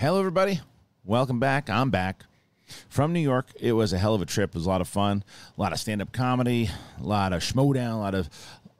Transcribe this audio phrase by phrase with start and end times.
[0.00, 0.60] Hello, everybody.
[1.04, 1.68] Welcome back.
[1.68, 2.24] I'm back.
[2.88, 4.48] From New York, it was a hell of a trip.
[4.48, 5.22] It was a lot of fun,
[5.58, 8.30] a lot of stand up comedy, a lot of Schmoedown, a lot of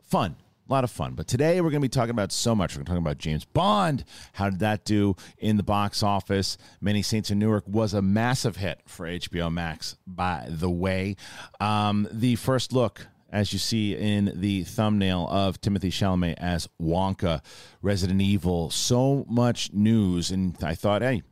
[0.02, 0.36] fun
[0.70, 1.14] a lot of fun.
[1.14, 2.74] But today we're going to be talking about so much.
[2.74, 4.04] We're going to talk about James Bond.
[4.34, 6.56] How did that do in the box office?
[6.80, 11.16] Many Saints in Newark was a massive hit for HBO Max, by the way.
[11.58, 17.42] Um, the first look as you see in the thumbnail of Timothy Chalamet as Wonka,
[17.82, 18.70] Resident Evil.
[18.70, 21.22] So much news, and I thought, hey,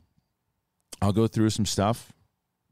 [1.02, 2.12] I'll go through some stuff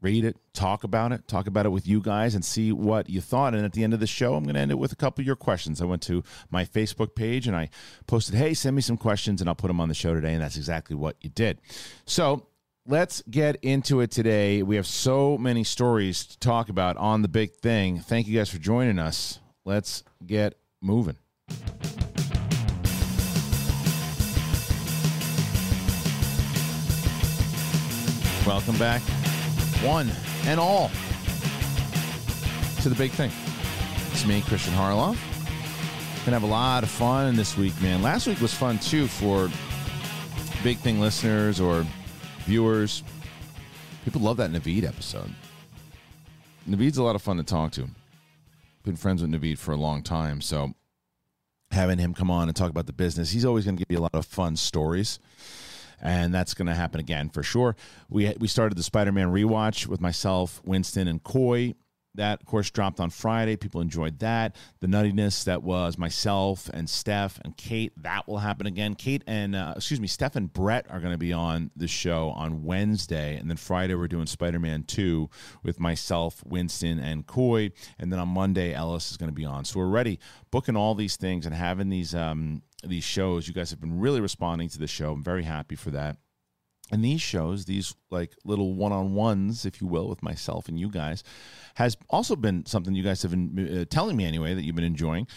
[0.01, 3.21] read it, talk about it, talk about it with you guys, and see what you
[3.21, 3.53] thought.
[3.55, 5.21] And at the end of the show, I'm going to end it with a couple
[5.21, 5.81] of your questions.
[5.81, 7.69] I went to my Facebook page and I
[8.05, 10.33] posted, hey, send me some questions and I'll put them on the show today.
[10.33, 11.59] And that's exactly what you did.
[12.05, 12.47] So
[12.87, 14.63] let's get into it today.
[14.63, 17.99] We have so many stories to talk about on the big thing.
[17.99, 19.39] Thank you guys for joining us.
[19.65, 21.17] Let's get moving.
[28.45, 29.01] Welcome back
[29.83, 30.09] one
[30.45, 30.89] and all
[32.81, 33.29] to the big thing.
[34.11, 35.17] It's me, Kristian Harloff.
[36.25, 38.01] Gonna have a lot of fun this week, man.
[38.01, 39.49] Last week was fun too for
[40.63, 41.85] big thing listeners or
[42.47, 43.03] viewers.
[44.05, 45.33] People love that Naveed episode.
[46.67, 47.89] Naveed's a lot of fun to talk to.
[48.83, 50.73] Been friends with Naveed for a long time, so
[51.71, 53.99] having him come on and talk about the business, he's always going to give you
[53.99, 55.19] a lot of fun stories
[56.01, 57.75] and that's going to happen again for sure.
[58.09, 61.73] We we started the Spider-Man rewatch with myself, Winston, and Coy.
[62.17, 63.55] That, of course, dropped on Friday.
[63.55, 64.55] People enjoyed that.
[64.79, 68.95] The nuttiness that was myself and Steph and Kate, that will happen again.
[68.95, 72.29] Kate and, uh, excuse me, Steph and Brett are going to be on the show
[72.31, 73.37] on Wednesday.
[73.37, 75.29] And then Friday, we're doing Spider Man 2
[75.63, 77.71] with myself, Winston, and Coy.
[77.97, 79.65] And then on Monday, Ellis is going to be on.
[79.65, 80.19] So we're ready,
[80.51, 83.47] booking all these things and having these um, these shows.
[83.47, 85.13] You guys have been really responding to the show.
[85.13, 86.17] I'm very happy for that.
[86.91, 90.79] And these shows, these like little one on ones, if you will, with myself and
[90.79, 91.23] you guys,
[91.75, 94.85] has also been something you guys have been uh, telling me anyway that you've been
[94.85, 95.27] enjoying.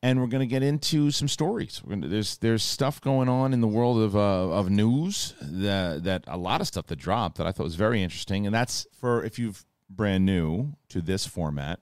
[0.00, 1.82] And we're going to get into some stories.
[1.88, 6.24] Gonna, there's there's stuff going on in the world of uh, of news that that
[6.28, 8.46] a lot of stuff that dropped that I thought was very interesting.
[8.46, 11.80] And that's for if you've brand new to this format.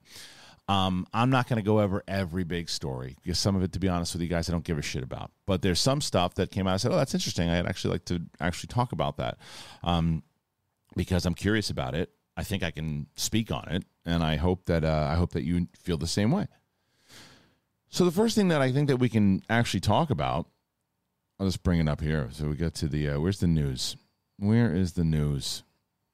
[0.68, 3.78] Um, I'm not going to go over every big story because some of it, to
[3.78, 5.30] be honest with you guys, I don't give a shit about.
[5.46, 6.74] But there's some stuff that came out.
[6.74, 7.48] I said, "Oh, that's interesting.
[7.48, 9.38] I'd actually like to actually talk about that
[9.84, 10.24] um,
[10.96, 12.10] because I'm curious about it.
[12.36, 15.44] I think I can speak on it, and I hope that uh, I hope that
[15.44, 16.48] you feel the same way."
[17.88, 20.48] So the first thing that I think that we can actually talk about,
[21.38, 22.28] I'll just bring it up here.
[22.32, 23.96] So we get to the uh, where's the news?
[24.36, 25.62] Where is the news?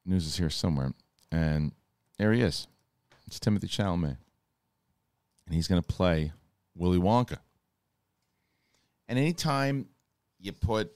[0.05, 0.93] News is here somewhere,
[1.31, 1.71] and
[2.19, 2.67] there he is.
[3.25, 4.17] It's Timothy Chalamet
[5.45, 6.31] and he's going to play
[6.75, 7.37] Willy Wonka.
[9.07, 9.87] And anytime
[10.39, 10.91] you put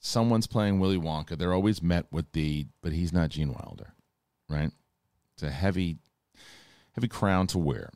[0.00, 3.94] someone's playing Willy Wonka, they're always met with the, but he's not Gene Wilder,
[4.48, 4.70] right?
[5.34, 5.96] It's a heavy,
[6.92, 7.90] heavy crown to wear.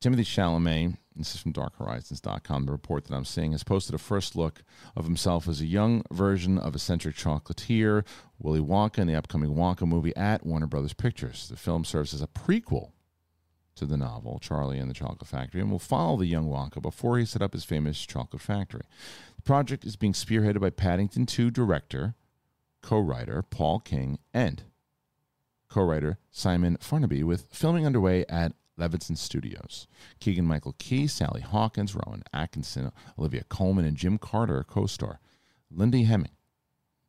[0.00, 4.36] Timothy Chalamet, this is from darkhorizons.com, the report that I'm seeing, has posted a first
[4.36, 4.62] look
[4.94, 8.04] of himself as a young version of eccentric chocolatier
[8.38, 11.48] Willy Wonka in the upcoming Wonka movie at Warner Brothers Pictures.
[11.48, 12.90] The film serves as a prequel
[13.76, 17.18] to the novel, Charlie and the Chocolate Factory, and will follow the young Wonka before
[17.18, 18.82] he set up his famous chocolate factory.
[19.36, 22.14] The project is being spearheaded by Paddington 2 director,
[22.82, 24.64] co writer Paul King, and
[25.68, 29.86] co writer Simon Farnaby, with filming underway at Leavesden Studios.
[30.20, 35.20] Keegan Michael Key, Sally Hawkins, Rowan Atkinson, Olivia Colman, and Jim Carter co star.
[35.70, 36.30] Lindy Hemming,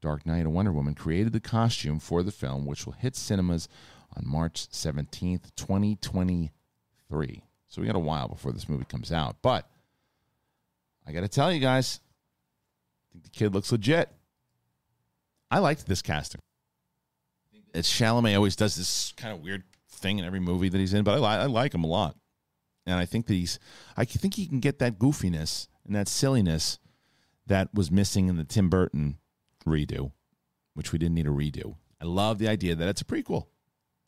[0.01, 3.67] Dark Knight and Wonder Woman, created the costume for the film, which will hit cinemas
[4.15, 6.51] on March 17th, 2020
[7.09, 7.43] three.
[7.67, 9.37] So we got a while before this movie comes out.
[9.41, 9.69] But
[11.05, 11.99] I got to tell you guys,
[13.01, 14.09] I think the kid looks legit.
[15.49, 16.41] I liked this casting.
[17.73, 21.03] It's Chalamet always does this kind of weird thing in every movie that he's in,
[21.03, 22.15] but I, I like him a lot.
[22.85, 23.59] And I think that he's,
[23.95, 26.79] I think he can get that goofiness and that silliness
[27.45, 29.17] that was missing in the Tim Burton
[29.65, 30.11] redo,
[30.73, 31.75] which we didn't need a redo.
[32.01, 33.47] I love the idea that it's a prequel.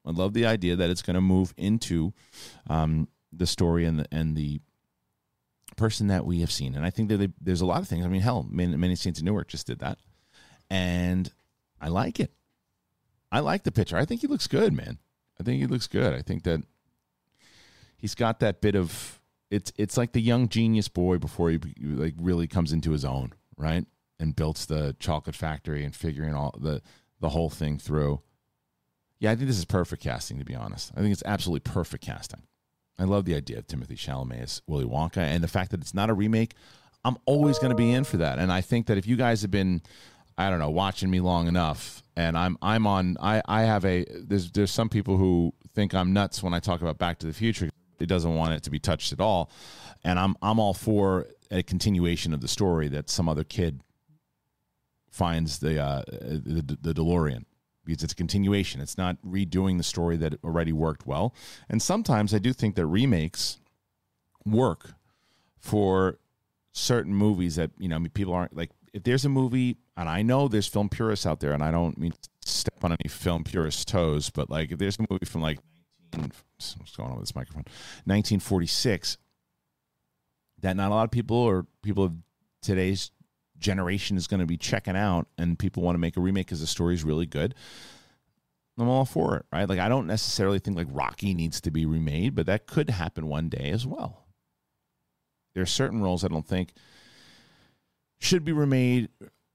[0.09, 2.13] I love the idea that it's going to move into
[2.69, 4.59] um, the story and the and the
[5.77, 6.75] person that we have seen.
[6.75, 8.03] And I think that they, there's a lot of things.
[8.03, 9.99] I mean, hell, many, many Saints of Newark just did that.
[10.69, 11.31] and
[11.79, 12.33] I like it.
[13.31, 13.95] I like the picture.
[13.97, 14.97] I think he looks good, man.
[15.39, 16.13] I think he looks good.
[16.13, 16.61] I think that
[17.95, 19.21] he's got that bit of
[19.51, 23.33] it's it's like the young genius boy before he like really comes into his own,
[23.57, 23.85] right?
[24.19, 26.81] And builds the chocolate factory and figuring all the
[27.21, 28.21] the whole thing through.
[29.19, 30.91] Yeah, I think this is perfect casting to be honest.
[30.95, 32.43] I think it's absolutely perfect casting.
[32.97, 35.93] I love the idea of Timothy Chalamet as Willy Wonka and the fact that it's
[35.93, 36.53] not a remake.
[37.05, 38.39] I'm always going to be in for that.
[38.39, 39.81] And I think that if you guys have been
[40.37, 44.05] I don't know, watching me long enough and I'm I'm on I I have a
[44.09, 47.33] there's there's some people who think I'm nuts when I talk about Back to the
[47.33, 47.69] Future
[47.99, 49.51] it doesn't want it to be touched at all.
[50.03, 53.81] And I'm I'm all for a continuation of the story that some other kid
[55.11, 57.43] finds the uh, the, the DeLorean
[57.85, 58.81] because it's a continuation.
[58.81, 61.33] It's not redoing the story that already worked well.
[61.69, 63.59] And sometimes I do think that remakes
[64.45, 64.93] work
[65.57, 66.19] for
[66.71, 70.07] certain movies that you know I mean, people aren't like if there's a movie and
[70.07, 72.13] I know there's film purists out there and I don't mean
[72.45, 75.59] step on any film purist toes, but like if there's a movie from like
[76.15, 77.63] what's going on with this microphone
[78.05, 79.17] 1946
[80.61, 82.13] that not a lot of people or people of
[82.61, 83.11] today's
[83.59, 86.61] generation is going to be checking out and people want to make a remake because
[86.61, 87.53] the story is really good
[88.77, 91.85] i'm all for it right like i don't necessarily think like rocky needs to be
[91.85, 94.25] remade but that could happen one day as well
[95.53, 96.73] there are certain roles i don't think
[98.19, 99.09] should be remade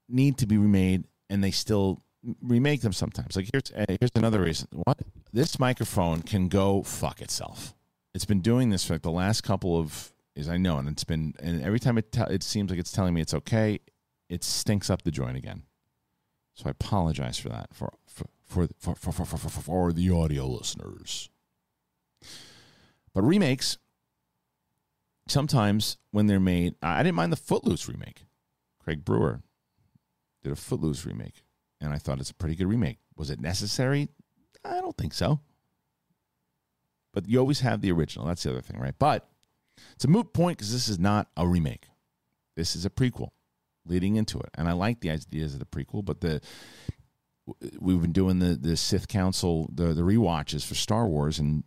[0.07, 2.01] need to be remade and they still
[2.41, 3.35] remake them sometimes.
[3.35, 4.67] Like here's here's another reason.
[4.71, 4.99] What
[5.31, 7.75] this microphone can go fuck itself.
[8.13, 11.03] It's been doing this for like the last couple of is I know, and it's
[11.03, 13.79] been and every time it te- it seems like it's telling me it's okay,
[14.29, 15.63] it stinks up the joint again.
[16.53, 20.47] So I apologize for that for for for for for, for, for, for the audio
[20.47, 21.29] listeners.
[23.13, 23.77] But remakes
[25.27, 28.25] sometimes when they're made, I didn't mind the Footloose remake.
[28.83, 29.41] Craig Brewer
[30.43, 31.43] did a Footloose remake
[31.81, 32.99] and I thought it's a pretty good remake.
[33.17, 34.09] Was it necessary?
[34.63, 35.41] I don't think so.
[37.13, 38.25] But you always have the original.
[38.25, 38.95] That's the other thing, right?
[38.97, 39.27] But
[39.93, 41.87] it's a moot point because this is not a remake.
[42.55, 43.29] This is a prequel
[43.85, 44.49] leading into it.
[44.55, 46.41] And I like the ideas of the prequel, but the
[47.79, 51.63] we've been doing the the Sith Council the the re-watches for Star Wars and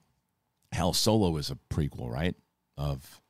[0.72, 2.34] hell Solo is a prequel, right?
[2.76, 3.20] Of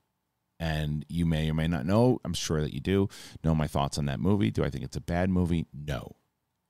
[0.60, 3.08] and you may or may not know, I'm sure that you do,
[3.44, 4.50] know my thoughts on that movie.
[4.50, 5.66] Do I think it's a bad movie?
[5.72, 6.16] No.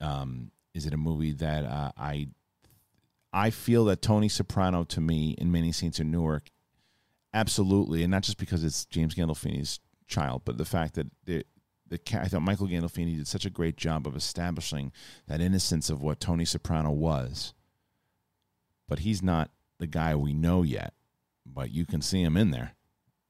[0.00, 2.28] Um, is it a movie that uh, I
[3.32, 6.50] I feel that Tony Soprano to me in Many Saints of Newark,
[7.34, 11.08] absolutely, and not just because it's James Gandolfini's child, but the fact that
[11.88, 14.92] the I thought Michael Gandolfini did such a great job of establishing
[15.26, 17.54] that innocence of what Tony Soprano was.
[18.88, 20.94] But he's not the guy we know yet.
[21.46, 22.72] But you can see him in there.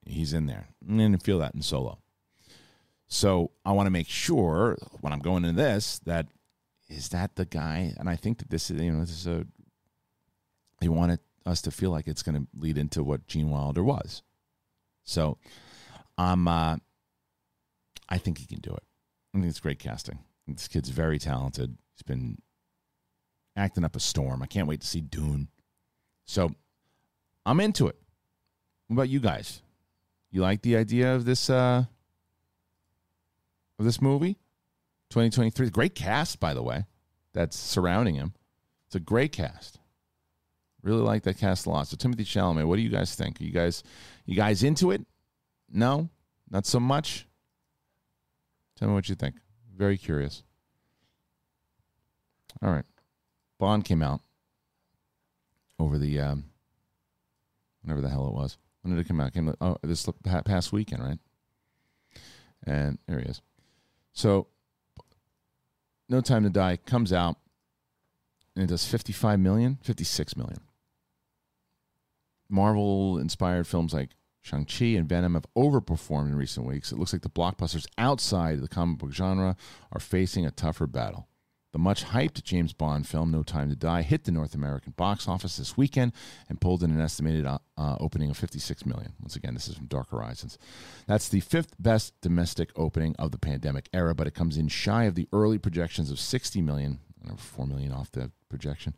[0.04, 0.68] He's in there.
[0.86, 1.98] And feel that in solo.
[3.06, 6.26] So I want to make sure when I'm going into this that
[6.88, 7.94] is that the guy?
[7.98, 9.46] And I think that this is, you know, this is a,
[10.80, 14.22] they wanted us to feel like it's going to lead into what Gene Wilder was.
[15.04, 15.38] So
[16.16, 16.76] I'm, uh,
[18.08, 18.82] I think he can do it.
[19.34, 20.20] I think it's great casting.
[20.46, 21.76] This kid's very talented.
[21.94, 22.38] He's been
[23.54, 24.42] acting up a storm.
[24.42, 25.48] I can't wait to see Dune.
[26.24, 26.50] So
[27.44, 27.96] I'm into it.
[28.86, 29.62] What about you guys?
[30.30, 31.84] You like the idea of this uh
[33.78, 34.38] of this movie?
[35.10, 35.70] 2023.
[35.70, 36.84] Great cast, by the way,
[37.32, 38.34] that's surrounding him.
[38.86, 39.78] It's a great cast.
[40.82, 41.88] Really like that cast a lot.
[41.88, 43.40] So Timothy Chalamet, what do you guys think?
[43.40, 43.82] Are you guys,
[44.26, 45.04] you guys into it?
[45.70, 46.08] No,
[46.50, 47.26] not so much.
[48.78, 49.36] Tell me what you think.
[49.76, 50.42] Very curious.
[52.62, 52.84] All right,
[53.58, 54.20] Bond came out
[55.78, 56.44] over the um,
[57.82, 58.56] whenever the hell it was.
[58.82, 59.28] When did it come out?
[59.28, 60.08] It came oh this
[60.44, 61.18] past weekend, right?
[62.64, 63.42] And there he is.
[64.12, 64.48] So
[66.08, 67.36] no Time to Die comes out
[68.54, 70.60] and it does 55 million, 56 million.
[72.48, 74.10] Marvel inspired films like
[74.42, 76.92] Shang-Chi and Venom have overperformed in recent weeks.
[76.92, 79.56] It looks like the blockbusters outside the comic book genre
[79.92, 81.28] are facing a tougher battle.
[81.72, 85.28] The much hyped James Bond film, No Time to Die, hit the North American box
[85.28, 86.12] office this weekend
[86.48, 89.12] and pulled in an estimated uh, uh, opening of 56 million.
[89.20, 90.58] Once again, this is from Dark Horizons.
[91.06, 95.04] That's the fifth best domestic opening of the pandemic era, but it comes in shy
[95.04, 97.00] of the early projections of 60 million,
[97.36, 98.94] 4 million off the projection.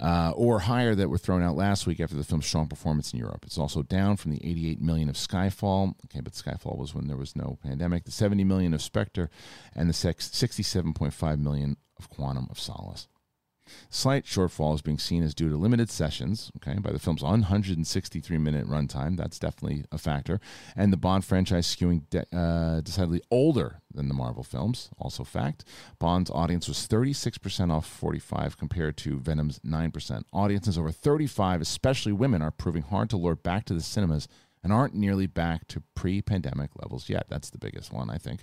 [0.00, 3.18] Uh, or higher that were thrown out last week after the film's strong performance in
[3.18, 3.44] Europe.
[3.44, 5.94] It's also down from the 88 million of Skyfall.
[6.06, 8.04] Okay, but Skyfall was when there was no pandemic.
[8.04, 9.28] The 70 million of Spectre,
[9.74, 13.08] and the 67.5 million of Quantum of Solace.
[13.88, 18.38] Slight shortfall is being seen as due to limited sessions, okay, by the film's 163
[18.38, 19.16] minute runtime.
[19.16, 20.40] That's definitely a factor.
[20.76, 25.64] And the Bond franchise skewing de- uh, decidedly older than the Marvel films, also fact.
[25.98, 30.22] Bond's audience was 36% off 45 compared to Venom's 9%.
[30.32, 34.28] Audiences over 35, especially women, are proving hard to lure back to the cinemas
[34.62, 37.26] and aren't nearly back to pre pandemic levels yet.
[37.28, 38.42] That's the biggest one, I think.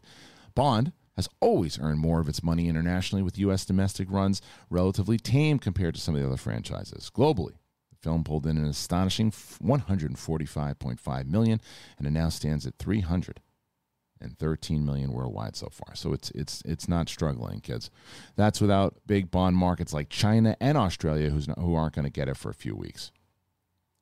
[0.55, 3.65] Bond has always earned more of its money internationally, with U.S.
[3.65, 7.11] domestic runs relatively tame compared to some of the other franchises.
[7.13, 7.55] Globally,
[7.89, 11.59] the film pulled in an astonishing 145.5 million,
[11.97, 15.95] and it now stands at 313 million worldwide so far.
[15.95, 17.89] So it's it's it's not struggling, kids.
[18.35, 22.11] That's without big bond markets like China and Australia, who's not, who aren't going to
[22.11, 23.11] get it for a few weeks.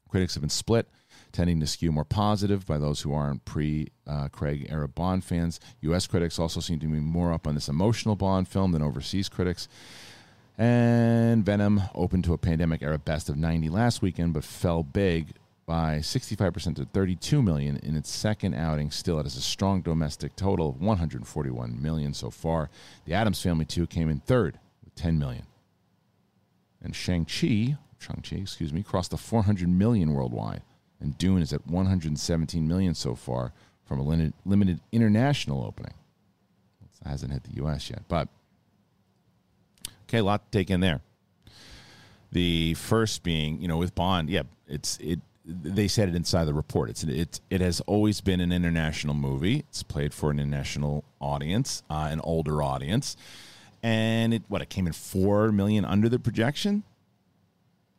[0.10, 0.89] Critics have been split
[1.36, 5.60] tending to skew more positive by those who aren't pre uh, Craig era Bond fans.
[5.82, 6.08] U.S.
[6.08, 9.68] critics also seem to be more up on this emotional Bond film than overseas critics.
[10.58, 15.34] And Venom opened to a pandemic era best of 90 last weekend, but fell big
[15.65, 18.89] by 65% to 32 million in its second outing.
[18.89, 22.70] Still, it has a strong domestic total of 141 million so far.
[23.04, 25.48] The Addams Family 2 came in third with 10 million.
[26.82, 30.62] And Shang-Chi, Shang-Chi, excuse me, crossed the 400 million worldwide
[30.99, 33.53] and Dune is at 117 million so far
[33.85, 35.93] from a limited, limited international opening.
[36.81, 37.89] It hasn't hit the U.S.
[37.89, 38.27] yet, but
[40.03, 41.01] okay, a lot to take in there.
[42.31, 45.19] The first being, you know, with Bond, yeah, it's it.
[45.47, 46.89] They said it inside the report.
[46.89, 49.59] It's it it has always been an international movie.
[49.69, 53.15] It's played for an international audience, uh, an older audience,
[53.83, 56.83] and it what it came in four million under the projection.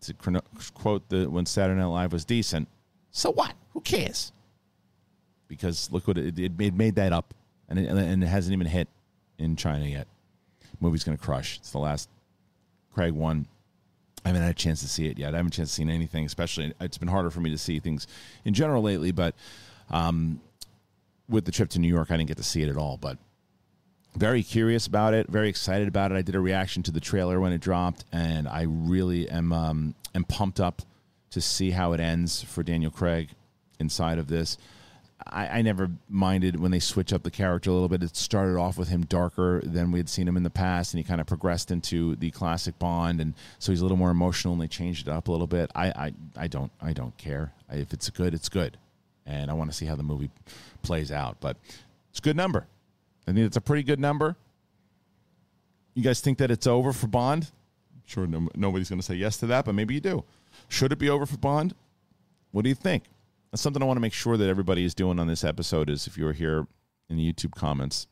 [0.02, 0.42] To
[0.74, 2.68] quote the when Saturday Night Live was decent,
[3.16, 3.54] so what?
[3.72, 4.30] Who cares?
[5.48, 7.32] Because look what it, it made that up,
[7.66, 8.88] and it, and it hasn't even hit
[9.38, 10.06] in China yet.
[10.80, 11.56] movie's gonna crush.
[11.56, 12.10] It's the last
[12.92, 13.46] Craig one.
[14.22, 15.32] I haven't had a chance to see it yet.
[15.32, 18.06] I haven't chance to see anything, especially it's been harder for me to see things
[18.44, 19.12] in general lately.
[19.12, 19.34] But
[19.90, 20.40] um,
[21.26, 22.98] with the trip to New York, I didn't get to see it at all.
[22.98, 23.16] But
[24.14, 26.16] very curious about it, very excited about it.
[26.16, 29.94] I did a reaction to the trailer when it dropped, and I really am um,
[30.14, 30.82] am pumped up
[31.30, 33.30] to see how it ends for Daniel Craig
[33.78, 34.58] inside of this.
[35.26, 38.02] I, I, never minded when they switch up the character a little bit.
[38.02, 40.98] It started off with him darker than we had seen him in the past, and
[40.98, 44.52] he kind of progressed into the classic Bond, and so he's a little more emotional,
[44.52, 45.70] and they changed it up a little bit.
[45.74, 48.76] I, I, I don't, I don't care if it's good, it's good,
[49.24, 50.30] and I want to see how the movie
[50.82, 51.38] plays out.
[51.40, 51.56] But
[52.10, 52.66] it's a good number.
[53.26, 54.36] I think it's a pretty good number.
[55.94, 57.50] You guys think that it's over for Bond?
[57.94, 60.24] I'm sure no, nobody's going to say yes to that, but maybe you do.
[60.68, 61.74] Should it be over for Bond?
[62.50, 63.04] What do you think?
[63.50, 65.88] That's something I want to make sure that everybody is doing on this episode.
[65.88, 66.66] Is if you're here
[67.08, 68.06] in the YouTube comments,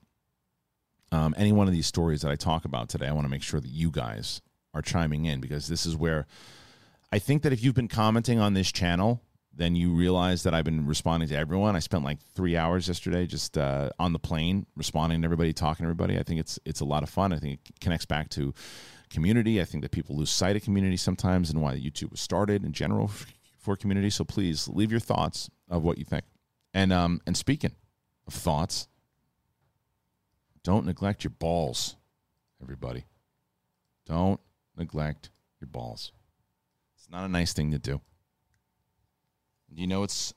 [1.13, 3.43] um, any one of these stories that I talk about today, I want to make
[3.43, 4.41] sure that you guys
[4.73, 6.27] are chiming in because this is where
[7.13, 9.21] I think that if you've been commenting on this channel,
[9.57, 11.77] then you realize that I've been responding to everyone.
[11.77, 15.85] I spent like three hours yesterday just uh, on the plane responding to everybody, talking
[15.85, 16.19] to everybody.
[16.19, 17.33] I think it's it's a lot of fun.
[17.33, 18.53] I think it connects back to
[19.15, 19.61] community.
[19.61, 22.73] I think that people lose sight of community sometimes and why YouTube was started in
[22.73, 23.11] general
[23.59, 24.11] for community.
[24.11, 26.25] So please leave your thoughts of what you think.
[26.75, 27.73] And um and speaking
[28.27, 28.89] of thoughts,
[30.63, 31.97] don't neglect your balls,
[32.63, 33.05] everybody.
[34.07, 34.41] Don't
[34.77, 35.31] neglect
[35.61, 36.13] your balls.
[36.97, 38.01] It's not a nice thing to do.
[39.75, 40.35] You know it's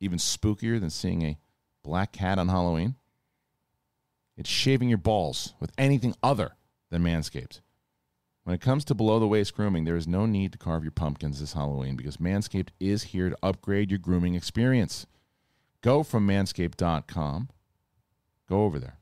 [0.00, 1.38] even spookier than seeing a
[1.82, 2.96] black cat on Halloween?
[4.36, 6.52] It's shaving your balls with anything other
[6.90, 7.60] than Manscaped.
[8.46, 10.92] When it comes to below the waist grooming, there is no need to carve your
[10.92, 15.04] pumpkins this Halloween because Manscaped is here to upgrade your grooming experience.
[15.82, 17.48] Go from manscaped.com,
[18.48, 18.98] go over there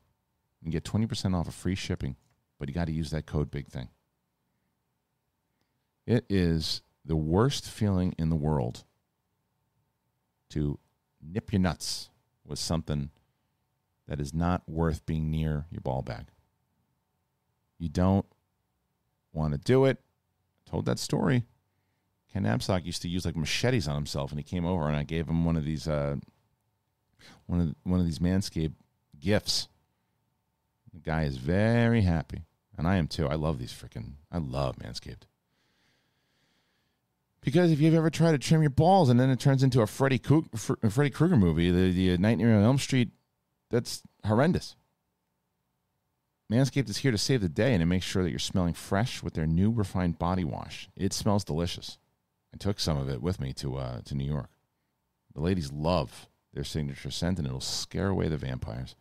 [0.63, 2.15] and get 20% off of free shipping,
[2.57, 3.89] but you got to use that code Big Thing.
[6.07, 8.83] It is the worst feeling in the world
[10.49, 10.79] to
[11.21, 12.09] nip your nuts
[12.43, 13.11] with something
[14.07, 16.29] that is not worth being near your ball bag.
[17.77, 18.25] You don't
[19.35, 19.97] want to do it.
[20.65, 21.43] I told that story.
[22.31, 25.03] Ken Napzok used to use like machetes on himself, and he came over and I
[25.03, 26.15] gave him one of these uh,
[27.45, 28.73] one of one of these Manscaped
[29.19, 29.67] gifts.
[30.93, 32.45] The guy is very happy,
[32.77, 33.27] and I am too.
[33.27, 34.13] I love these freaking.
[34.31, 35.23] I love Manscaped.
[37.41, 39.87] Because if you've ever tried to trim your balls and then it turns into a
[39.87, 43.11] Freddy, Coog- Freddy Krueger movie, the, the Nightmare on Elm Street,
[43.69, 44.75] that's horrendous.
[46.51, 49.23] Manscaped is here to save the day and to make sure that you're smelling fresh
[49.23, 50.89] with their new refined body wash.
[50.95, 51.97] It smells delicious.
[52.53, 54.49] I took some of it with me to uh, to New York.
[55.33, 58.95] The ladies love their signature scent, and it'll scare away the vampires.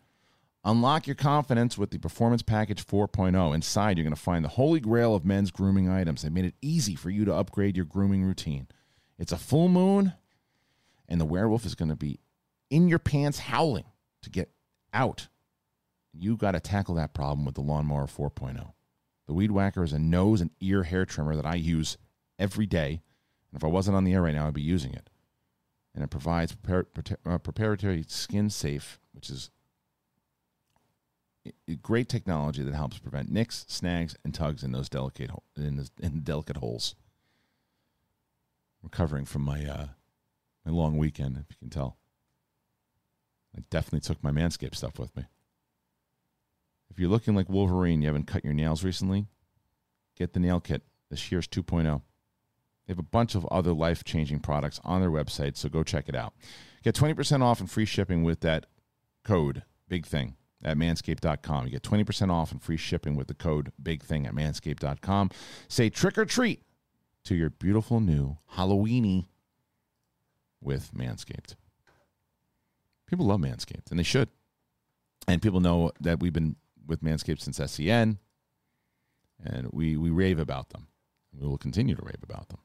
[0.64, 3.54] Unlock your confidence with the Performance Package 4.0.
[3.54, 6.22] Inside, you're going to find the holy grail of men's grooming items.
[6.22, 8.66] They made it easy for you to upgrade your grooming routine.
[9.18, 10.14] It's a full moon,
[11.06, 12.18] and the werewolf is going to be
[12.70, 13.84] in your pants howling
[14.22, 14.50] to get
[14.94, 15.28] out.
[16.16, 18.72] You got to tackle that problem with the Lawnmower 4.0.
[19.26, 21.96] The Weed Whacker is a nose and ear hair trimmer that I use
[22.38, 23.02] every day.
[23.50, 25.10] And if I wasn't on the air right now, I'd be using it.
[25.94, 29.50] And it provides uh, preparatory skin safe, which is
[31.82, 36.56] great technology that helps prevent nicks, snags, and tugs in those delicate in, in delicate
[36.56, 36.94] holes.
[38.82, 39.86] Recovering from my uh,
[40.64, 41.96] my long weekend, if you can tell.
[43.56, 45.24] I definitely took my Manscaped stuff with me.
[46.94, 49.26] If you're looking like Wolverine, you haven't cut your nails recently,
[50.16, 51.82] get the nail kit, the Shears 2.0.
[51.82, 56.08] They have a bunch of other life changing products on their website, so go check
[56.08, 56.34] it out.
[56.84, 58.66] Get 20% off and free shipping with that
[59.24, 61.64] code, Big Thing, at manscaped.com.
[61.64, 65.30] You get 20% off and free shipping with the code Big Thing at manscaped.com.
[65.66, 66.62] Say trick or treat
[67.24, 69.26] to your beautiful new Halloweeny
[70.60, 71.56] with Manscaped.
[73.08, 74.28] People love Manscaped, and they should.
[75.26, 76.54] And people know that we've been
[76.86, 78.18] with Manscaped since SCN,
[79.44, 80.88] and we we rave about them.
[81.32, 82.60] We will continue to rave about them.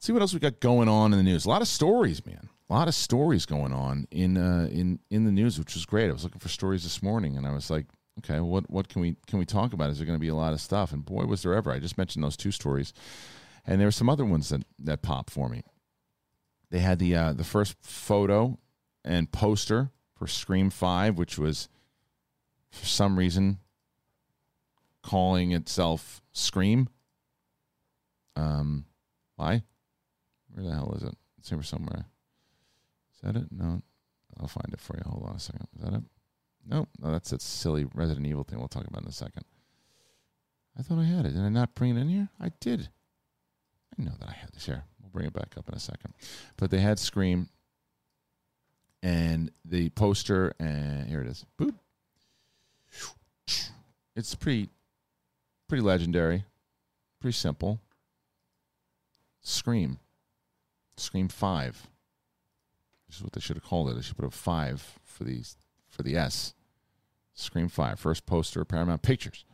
[0.00, 1.44] Let's see what else we got going on in the news.
[1.44, 2.48] A lot of stories, man.
[2.70, 6.08] A lot of stories going on in uh, in in the news, which was great.
[6.08, 7.86] I was looking for stories this morning, and I was like,
[8.18, 9.90] okay, what what can we can we talk about?
[9.90, 10.92] Is there going to be a lot of stuff?
[10.92, 11.70] And boy, was there ever!
[11.70, 12.92] I just mentioned those two stories,
[13.66, 15.62] and there were some other ones that that popped for me.
[16.70, 18.58] They had the uh, the first photo
[19.04, 21.68] and poster for Scream Five, which was
[22.70, 23.58] for some reason
[25.02, 26.88] calling itself Scream.
[28.36, 28.86] Um,
[29.36, 29.62] why?
[30.52, 31.14] Where the hell is it?
[31.38, 32.06] It's here somewhere.
[33.14, 33.46] Is that it?
[33.50, 33.82] No,
[34.38, 35.02] I'll find it for you.
[35.06, 35.68] Hold on a second.
[35.76, 36.02] Is that it?
[36.66, 38.58] No, no, that's that silly Resident Evil thing.
[38.58, 39.44] We'll talk about in a second.
[40.78, 41.34] I thought I had it.
[41.34, 42.28] Did I not bring it in here?
[42.40, 42.88] I did.
[43.98, 44.84] I know that I had this here.
[45.00, 46.14] We'll bring it back up in a second.
[46.56, 47.48] But they had Scream
[49.02, 51.44] and the poster, and here it is.
[51.58, 51.74] Boop.
[54.16, 54.68] It's pretty,
[55.68, 56.44] pretty legendary,
[57.20, 57.80] pretty simple.
[59.40, 59.98] Scream,
[60.96, 61.88] Scream Five.
[63.08, 63.94] This is what they should have called it.
[63.94, 65.42] They should put a five for the
[65.88, 66.54] for the S.
[67.32, 69.46] Scream Five, first poster, Paramount Pictures,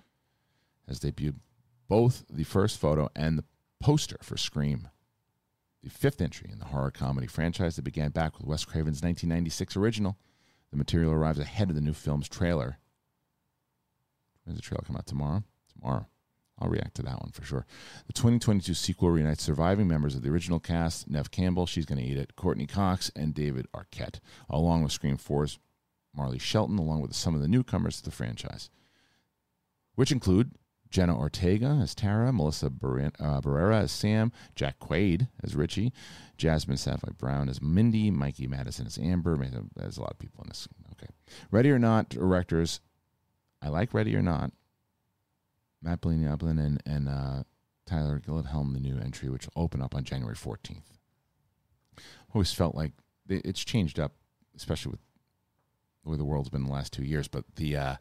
[0.88, 1.36] has debuted
[1.88, 3.44] both the first photo and the
[3.78, 4.88] poster for Scream,
[5.84, 9.76] the fifth entry in the horror comedy franchise that began back with Wes Craven's 1996
[9.76, 10.16] original.
[10.72, 12.78] The material arrives ahead of the new film's trailer
[14.46, 15.42] When's the trailer come out tomorrow?
[15.74, 16.06] Tomorrow.
[16.58, 17.66] I'll react to that one for sure.
[18.06, 22.04] The 2022 sequel reunites surviving members of the original cast Neve Campbell, she's going to
[22.04, 25.58] eat it, Courteney Cox, and David Arquette, along with Scream 4's
[26.14, 28.70] Marley Shelton, along with some of the newcomers to the franchise,
[29.96, 30.52] which include
[30.88, 35.92] Jenna Ortega as Tara, Melissa uh, Barrera as Sam, Jack Quaid as Richie,
[36.38, 39.36] Jasmine Savoy Brown as Mindy, Mikey Madison as Amber.
[39.74, 40.68] There's a lot of people in this.
[40.92, 41.12] Okay.
[41.50, 42.80] Ready or Not directors
[43.62, 44.52] I like Ready or Not.
[45.82, 47.42] Matt Bellini and, and uh,
[47.86, 50.82] Tyler Gillenhelm, the new entry, which will open up on January 14th.
[52.34, 52.92] Always felt like
[53.28, 54.12] it's changed up,
[54.56, 55.00] especially with
[56.04, 57.28] the way the world's been the last two years.
[57.28, 57.96] But the uh,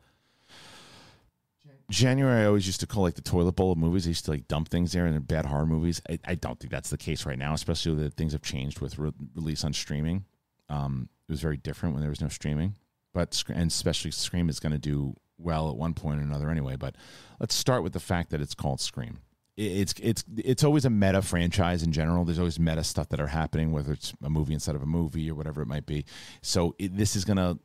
[1.89, 4.05] January, I always used to call like the toilet bowl of movies.
[4.07, 6.01] I used to like dump things there and bad horror movies.
[6.09, 8.97] I, I, don't think that's the case right now, especially that things have changed with
[8.97, 10.25] re- release on streaming.
[10.69, 12.75] Um, it was very different when there was no streaming,
[13.13, 16.75] but and especially Scream is going to do well at one point or another anyway.
[16.75, 16.95] But
[17.39, 19.19] let's start with the fact that it's called Scream.
[19.57, 22.25] It's it's it's always a meta franchise in general.
[22.25, 25.31] There's always meta stuff that are happening, whether it's a movie instead of a movie
[25.31, 26.05] or whatever it might be.
[26.41, 27.57] So it, this is going to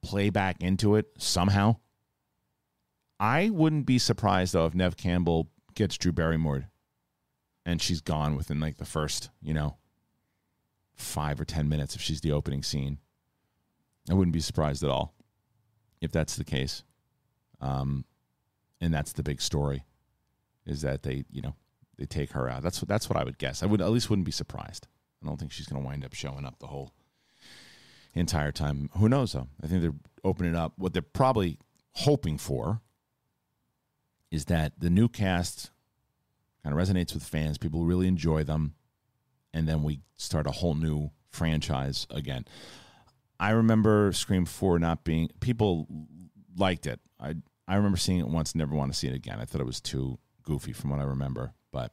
[0.00, 1.76] play back into it somehow.
[3.20, 6.70] I wouldn't be surprised though if Neve Campbell gets Drew Barrymore,
[7.66, 9.76] and she's gone within like the first, you know,
[10.94, 12.98] five or ten minutes if she's the opening scene.
[14.10, 15.14] I wouldn't be surprised at all
[16.00, 16.84] if that's the case.
[17.64, 18.04] Um,
[18.80, 19.84] and that's the big story,
[20.66, 21.54] is that they you know
[21.96, 22.62] they take her out.
[22.62, 23.62] That's what that's what I would guess.
[23.62, 24.86] I would at least wouldn't be surprised.
[25.22, 26.92] I don't think she's going to wind up showing up the whole
[28.12, 28.90] entire time.
[28.98, 29.48] Who knows though?
[29.62, 30.74] I think they're opening up.
[30.76, 31.58] What they're probably
[31.92, 32.82] hoping for
[34.30, 35.70] is that the new cast
[36.62, 37.56] kind of resonates with fans.
[37.56, 38.74] People really enjoy them,
[39.54, 42.44] and then we start a whole new franchise again.
[43.40, 45.86] I remember Scream Four not being people
[46.56, 47.00] liked it.
[47.18, 49.38] I I remember seeing it once, never want to see it again.
[49.40, 51.54] I thought it was too goofy from what I remember.
[51.72, 51.92] But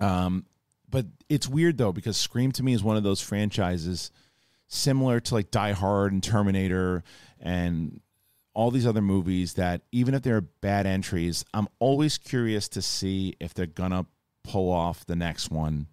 [0.00, 0.46] um
[0.88, 4.10] but it's weird though because Scream to me is one of those franchises
[4.68, 7.04] similar to like Die Hard and Terminator
[7.40, 8.00] and
[8.54, 13.34] all these other movies that even if they're bad entries, I'm always curious to see
[13.38, 14.06] if they're gonna
[14.44, 15.88] pull off the next one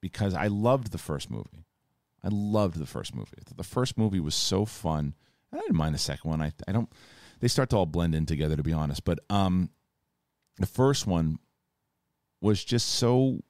[0.00, 1.66] because I loved the first movie.
[2.22, 3.38] I loved the first movie.
[3.56, 5.14] The first movie was so fun.
[5.52, 6.40] I didn't mind the second one.
[6.42, 6.90] I I don't
[7.40, 9.70] they start to all blend in together to be honest, but um
[10.58, 11.38] the first one
[12.40, 13.40] was just so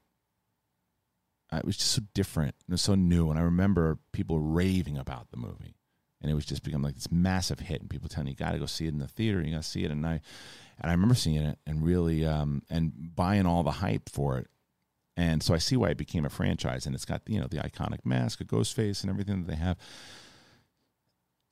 [1.53, 2.55] uh, it was just so different.
[2.69, 3.31] It was so new.
[3.31, 5.77] And I remember people raving about the movie.
[6.21, 7.81] And it was just become like this massive hit.
[7.81, 9.41] And people telling you, you got to go see it in the theater.
[9.41, 10.21] You got to see it and I
[10.79, 14.49] and I remember seeing it and really um, and buying all the hype for it.
[15.17, 16.85] And so I see why it became a franchise.
[16.85, 19.57] And it's got you know the iconic mask a ghost face and everything that they
[19.57, 19.79] have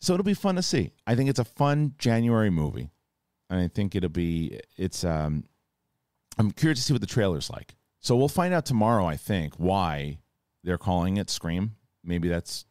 [0.05, 2.91] so it'll be fun to see I think it's a fun January movie
[3.51, 5.45] and I think it'll be it's um
[6.39, 9.55] I'm curious to see what the trailer's like so we'll find out tomorrow I think
[9.57, 10.19] why
[10.63, 12.67] they're calling it Scream maybe that's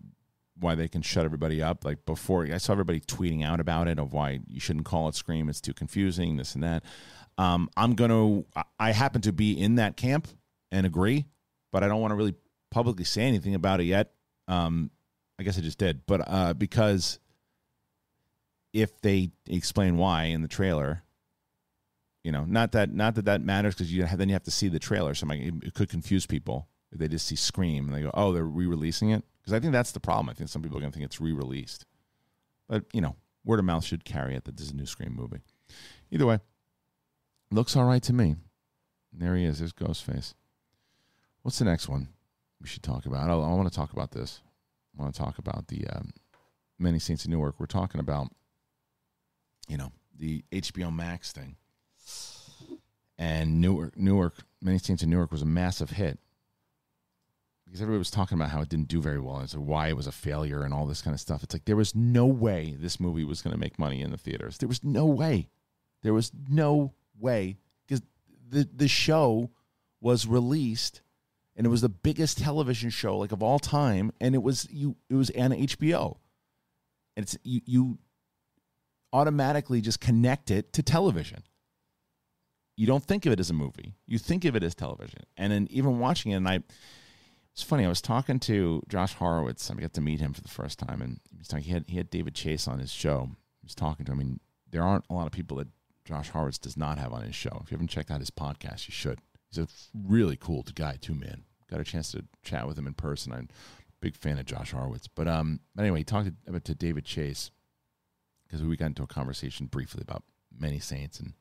[0.60, 1.86] why they can shut everybody up.
[1.86, 5.16] Like before, I saw everybody tweeting out about it of why you shouldn't call it
[5.16, 5.50] Scream.
[5.50, 6.84] It's too confusing, this and that.
[7.38, 8.44] Um, I'm gonna.
[8.80, 10.28] I happen to be in that camp
[10.72, 11.26] and agree,
[11.72, 12.36] but I don't want to really
[12.72, 14.12] publicly say anything about it yet.
[14.48, 14.92] Um,
[15.40, 17.20] I guess I just did, but uh, because
[18.74, 21.04] if they explain why in the trailer,
[22.24, 24.52] you know, not that not that that matters because you have, then you have to
[24.52, 28.02] see the trailer, so it, could confuse people if they just see Scream and they
[28.02, 30.30] go, "Oh, they're re-releasing it." because I think that's the problem.
[30.30, 31.86] I think some people are going to think it's re-released,
[32.70, 35.14] but you know, word of mouth should carry it that this is a new Scream
[35.14, 35.42] movie.
[36.12, 36.40] Either way,
[37.52, 38.36] looks all right to me.
[39.12, 39.60] There he is.
[39.60, 40.34] There's Ghostface.
[41.42, 42.08] What's the next one
[42.62, 43.30] we should talk about?
[43.30, 44.42] I, I want to talk about this.
[44.98, 46.12] I want to talk about the um,
[46.80, 47.60] Many Saints of Newark.
[47.60, 48.30] We're talking about,
[49.68, 51.56] you know, the HBO Max thing.
[53.18, 56.20] And Newark, Newark, Many Saints in Newark was a massive hit
[57.66, 59.98] because everybody was talking about how it didn't do very well and so why it
[59.98, 61.42] was a failure and all this kind of stuff.
[61.44, 64.18] It's like there was no way this movie was going to make money in the
[64.18, 64.60] theaters.
[64.60, 65.50] There was no way.
[66.04, 68.04] There was no way because
[68.48, 69.50] the the show
[70.02, 71.02] was released
[71.56, 74.96] and it was the biggest television show like of all time and it was you
[75.10, 76.18] it was on HBO.
[77.18, 77.98] And it's you you
[79.14, 81.44] automatically just connect it to television.
[82.76, 83.94] You don't think of it as a movie.
[84.08, 85.22] You think of it as television.
[85.38, 86.60] And then even watching it and I
[87.54, 87.86] it's funny.
[87.86, 89.70] I was talking to Josh Horowitz.
[89.70, 91.64] I got to meet him for the first time, and he was talking.
[91.64, 93.30] He had he had David Chase on his show.
[93.62, 94.12] He was talking to.
[94.12, 94.20] Him.
[94.20, 94.40] I mean,
[94.72, 95.68] there aren't a lot of people that
[96.04, 97.62] Josh Horowitz does not have on his show.
[97.64, 99.20] If you haven't checked out his podcast, you should.
[99.50, 101.44] He's a really cool guy too, man.
[101.70, 103.32] Got a chance to chat with him in person.
[103.32, 105.08] I'm a big fan of Josh Horowitz.
[105.08, 107.52] But um, anyway, he talked to, to David Chase
[108.54, 110.22] because we got into a conversation briefly about
[110.60, 111.34] Many Saints, and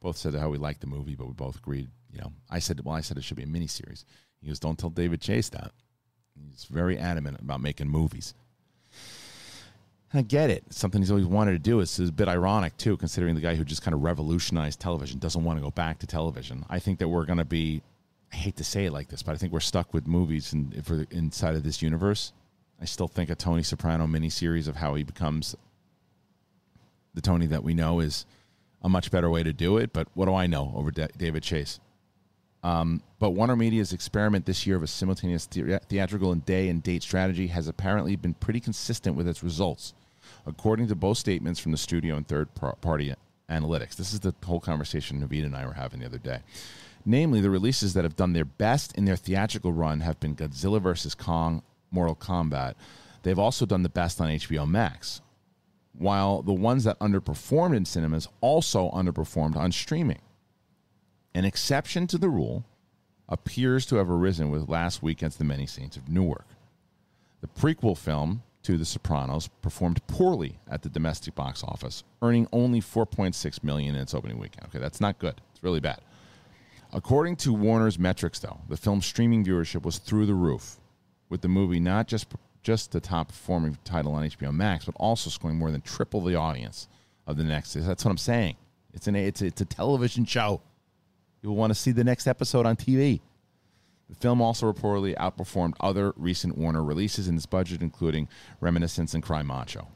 [0.00, 1.88] both said how we liked the movie, but we both agreed.
[2.10, 4.06] You know, I said, well, I said it should be a miniseries.
[4.40, 5.72] He goes, don't tell David Chase that.
[6.50, 8.32] He's very adamant about making movies.
[10.14, 10.64] I get it.
[10.72, 11.80] Something he's always wanted to do.
[11.80, 15.44] It's a bit ironic, too, considering the guy who just kind of revolutionized television doesn't
[15.44, 16.64] want to go back to television.
[16.70, 17.82] I think that we're going to be,
[18.32, 20.82] I hate to say it like this, but I think we're stuck with movies and
[20.88, 22.32] we're inside of this universe.
[22.80, 25.54] I still think a Tony Soprano miniseries of how he becomes
[27.14, 28.26] the Tony that we know is
[28.82, 29.92] a much better way to do it.
[29.92, 31.80] But what do I know over David Chase?
[32.62, 36.82] Um, but Warner Media's experiment this year of a simultaneous the- theatrical and day and
[36.82, 39.92] date strategy has apparently been pretty consistent with its results,
[40.46, 43.14] according to both statements from the studio and third party
[43.50, 43.96] analytics.
[43.96, 46.40] This is the whole conversation Naveed and I were having the other day.
[47.04, 50.80] Namely, the releases that have done their best in their theatrical run have been Godzilla
[50.80, 51.14] vs.
[51.14, 52.74] Kong, Mortal Kombat.
[53.22, 55.20] They've also done the best on HBO Max,
[55.96, 60.20] while the ones that underperformed in cinemas also underperformed on streaming.
[61.34, 62.64] An exception to the rule
[63.28, 66.46] appears to have arisen with last weekend's The Many Saints of Newark.
[67.40, 72.80] The prequel film to The Sopranos performed poorly at the domestic box office, earning only
[72.80, 74.66] 4.6 million in its opening weekend.
[74.68, 75.40] Okay, that's not good.
[75.52, 76.00] It's really bad.
[76.92, 80.76] According to Warner's metrics, though, the film's streaming viewership was through the roof,
[81.28, 82.28] with the movie not just
[82.64, 86.34] just the top performing title on HBO Max, but also scoring more than triple the
[86.34, 86.88] audience
[87.26, 87.74] of the next.
[87.74, 88.56] That's what I'm saying.
[88.92, 90.62] It's an it's a, it's a television show.
[91.42, 93.20] You'll want to see the next episode on TV.
[94.08, 98.28] The film also reportedly outperformed other recent Warner releases in its budget, including
[98.60, 99.88] Reminiscence and Cry Macho.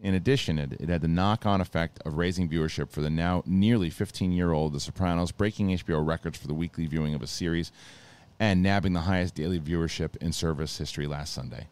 [0.00, 3.42] In addition, it, it had the knock on effect of raising viewership for the now
[3.46, 7.26] nearly 15 year old The Sopranos, breaking HBO records for the weekly viewing of a
[7.26, 7.72] series
[8.38, 11.68] and nabbing the highest daily viewership in service history last Sunday.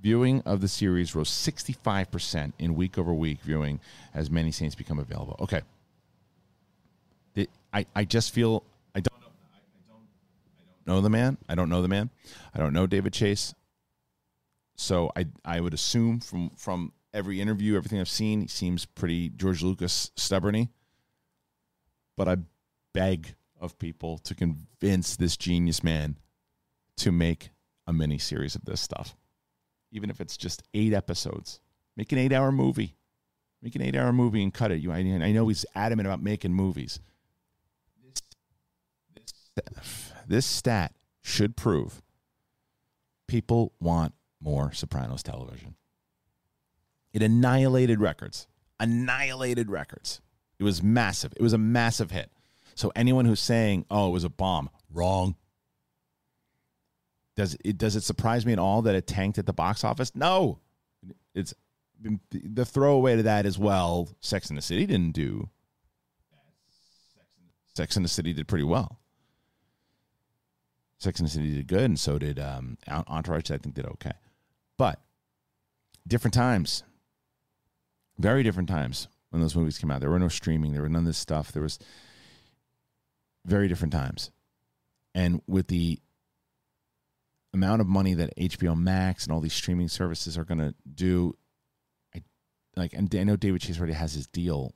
[0.00, 3.80] Viewing of the series rose 65% in week over week viewing
[4.12, 5.36] as many saints become available.
[5.40, 5.62] Okay,
[7.74, 8.62] I, I just feel
[8.94, 9.98] I don't know I don't
[10.60, 11.36] I don't know the man.
[11.48, 12.08] I don't know the man.
[12.54, 13.52] I don't know David Chase.
[14.76, 19.30] So I I would assume from from every interview, everything I've seen, he seems pretty
[19.30, 20.68] George Lucas stubborny.
[22.16, 22.36] But I
[22.92, 26.18] beg of people to convince this genius man
[26.98, 27.50] to make
[27.86, 29.16] a mini series of this stuff,
[29.90, 31.60] even if it's just eight episodes.
[31.96, 32.96] Make an eight-hour movie.
[33.62, 34.80] Make an eight-hour movie and cut it.
[34.80, 37.00] You, I, I know he's adamant about making movies.
[38.04, 38.22] This,
[39.54, 42.02] this, this stat should prove
[43.26, 45.76] people want more Sopranos television.
[47.12, 48.46] It annihilated records.
[48.78, 50.20] Annihilated records.
[50.58, 51.32] It was massive.
[51.36, 52.30] It was a massive hit.
[52.74, 55.36] So anyone who's saying, "Oh, it was a bomb," wrong.
[57.36, 60.14] Does it does it surprise me at all that it tanked at the box office?
[60.14, 60.60] No.
[61.34, 61.54] It's
[62.30, 64.08] the throwaway to that as well.
[64.20, 65.48] Sex in the City didn't do.
[67.74, 69.00] Sex in the City did pretty well.
[70.98, 73.50] Sex in the City did good, and so did um, Entourage.
[73.50, 74.12] I think did okay,
[74.78, 75.00] but
[76.06, 76.84] different times.
[78.16, 80.00] Very different times when those movies came out.
[80.00, 80.72] There were no streaming.
[80.72, 81.50] There were none of this stuff.
[81.50, 81.80] There was
[83.44, 84.30] very different times,
[85.14, 86.00] and with the
[87.52, 91.36] amount of money that HBO Max and all these streaming services are going to do,
[92.14, 92.22] I
[92.76, 92.92] like.
[92.92, 94.74] And I know David Chase already has his deal,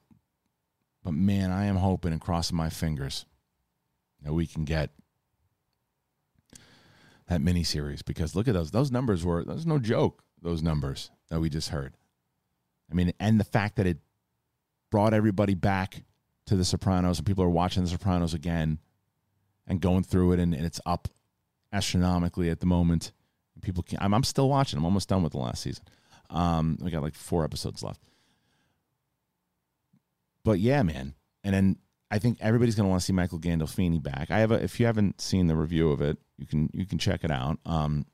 [1.03, 3.27] but man, I am hoping and crossing my fingers
[4.23, 4.91] that we can get
[7.29, 8.71] that miniseries because look at those.
[8.71, 9.45] Those numbers were.
[9.45, 10.23] There's no joke.
[10.41, 11.95] Those numbers that we just heard.
[12.91, 13.99] I mean, and the fact that it
[14.91, 16.05] brought everybody back
[16.49, 18.79] to The Sopranos and people are watching The Sopranos again
[19.67, 21.09] and going through it, and, and it's up
[21.73, 23.13] astronomically at the moment.
[23.61, 24.79] People, can, I'm, I'm still watching.
[24.79, 25.85] I'm almost done with the last season.
[26.31, 28.01] Um, we got like four episodes left.
[30.45, 31.15] But yeah, man.
[31.45, 31.77] And then
[32.11, 34.31] I think everybody's going to want to see Michael Gandolfini back.
[34.31, 36.99] I have a, if you haven't seen the review of it, you can you can
[36.99, 37.59] check it out.
[37.67, 38.07] Um,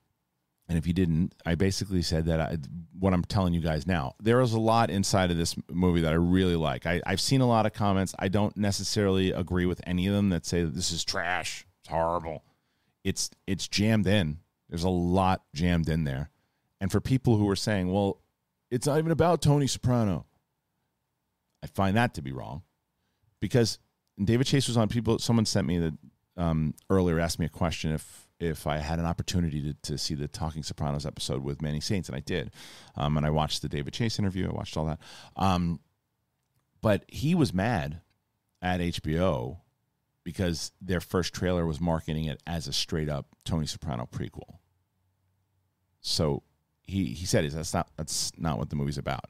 [0.68, 2.56] and if you didn't, I basically said that I,
[2.98, 4.14] what I'm telling you guys now.
[4.22, 6.86] There is a lot inside of this movie that I really like.
[6.86, 8.14] I, I've seen a lot of comments.
[8.18, 11.66] I don't necessarily agree with any of them that say that this is trash.
[11.80, 12.44] It's horrible.
[13.02, 14.38] It's it's jammed in.
[14.70, 16.30] There's a lot jammed in there.
[16.80, 18.20] And for people who are saying, well,
[18.70, 20.26] it's not even about Tony Soprano,
[21.62, 22.62] I find that to be wrong
[23.40, 23.78] because
[24.22, 24.88] David Chase was on.
[24.88, 25.94] People, someone sent me that
[26.36, 30.14] um, earlier asked me a question if if I had an opportunity to, to see
[30.14, 32.50] the Talking Sopranos episode with Many Saints, and I did.
[32.96, 34.48] Um, and I watched the David Chase interview.
[34.48, 35.00] I watched all that.
[35.36, 35.80] Um,
[36.80, 38.00] but he was mad
[38.60, 39.58] at HBO
[40.24, 44.58] because their first trailer was marketing it as a straight up Tony Soprano prequel.
[46.00, 46.42] So
[46.82, 49.26] he he said that's not that's not what the movie's about.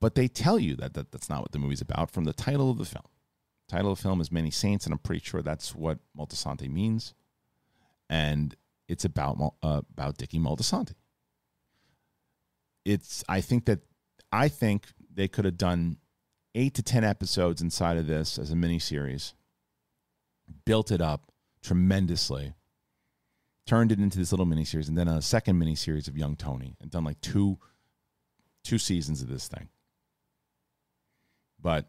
[0.00, 2.70] But they tell you that, that that's not what the movie's about from the title
[2.70, 3.04] of the film.
[3.68, 7.14] Title of the film is Many Saints, and I'm pretty sure that's what Moltisanti means.
[8.10, 8.54] And
[8.88, 10.94] it's about uh, about Dickie Moltisanti.
[12.84, 13.78] It's I think that
[14.32, 15.98] I think they could have done
[16.56, 19.34] eight to ten episodes inside of this as a mini series,
[20.66, 21.30] built it up
[21.62, 22.54] tremendously,
[23.64, 26.34] turned it into this little mini series, and then a second mini series of Young
[26.34, 27.58] Tony, and done like two
[28.64, 29.68] two seasons of this thing.
[31.62, 31.86] But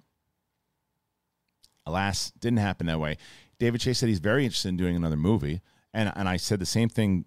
[1.87, 3.17] Alas, didn't happen that way.
[3.57, 5.61] David Chase said he's very interested in doing another movie,
[5.93, 7.25] and and I said the same thing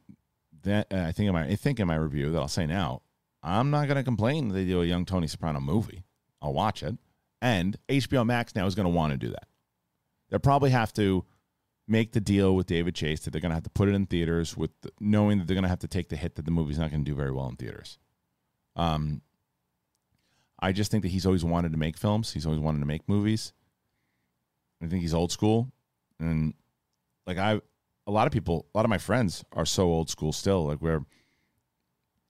[0.63, 3.03] that uh, I think in my I think in my review that I'll say now.
[3.43, 6.05] I'm not going to complain that they do a young Tony Soprano movie.
[6.41, 6.97] I'll watch it,
[7.43, 9.47] and HBO Max now is going to want to do that.
[10.31, 11.27] They'll probably have to
[11.87, 14.07] make the deal with David Chase that they're going to have to put it in
[14.07, 16.51] theaters with the, knowing that they're going to have to take the hit that the
[16.51, 17.99] movie's not going to do very well in theaters.
[18.77, 19.21] Um,
[20.59, 22.33] I just think that he's always wanted to make films.
[22.33, 23.53] He's always wanted to make movies.
[24.83, 25.71] I think he's old school,
[26.19, 26.55] and
[27.27, 27.61] like I,
[28.07, 30.67] a lot of people, a lot of my friends are so old school still.
[30.67, 31.05] Like where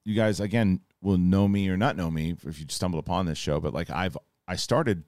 [0.04, 3.38] you guys again will know me or not know me if you stumble upon this
[3.38, 5.04] show, but like I've I started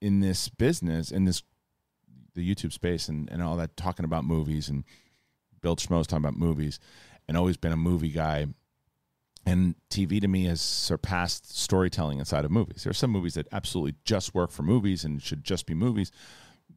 [0.00, 1.42] in this business in this
[2.34, 4.84] the YouTube space and, and all that talking about movies and
[5.62, 6.78] Bill Schmoes talking about movies
[7.26, 8.46] and always been a movie guy
[9.46, 12.82] and TV to me has surpassed storytelling inside of movies.
[12.82, 16.10] There are some movies that absolutely just work for movies and should just be movies,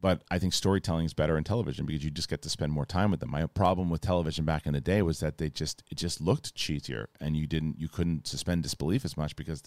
[0.00, 2.86] but I think storytelling is better in television because you just get to spend more
[2.86, 3.30] time with them.
[3.30, 6.54] My problem with television back in the day was that they just it just looked
[6.54, 9.62] cheesier, and you didn't you couldn't suspend disbelief as much because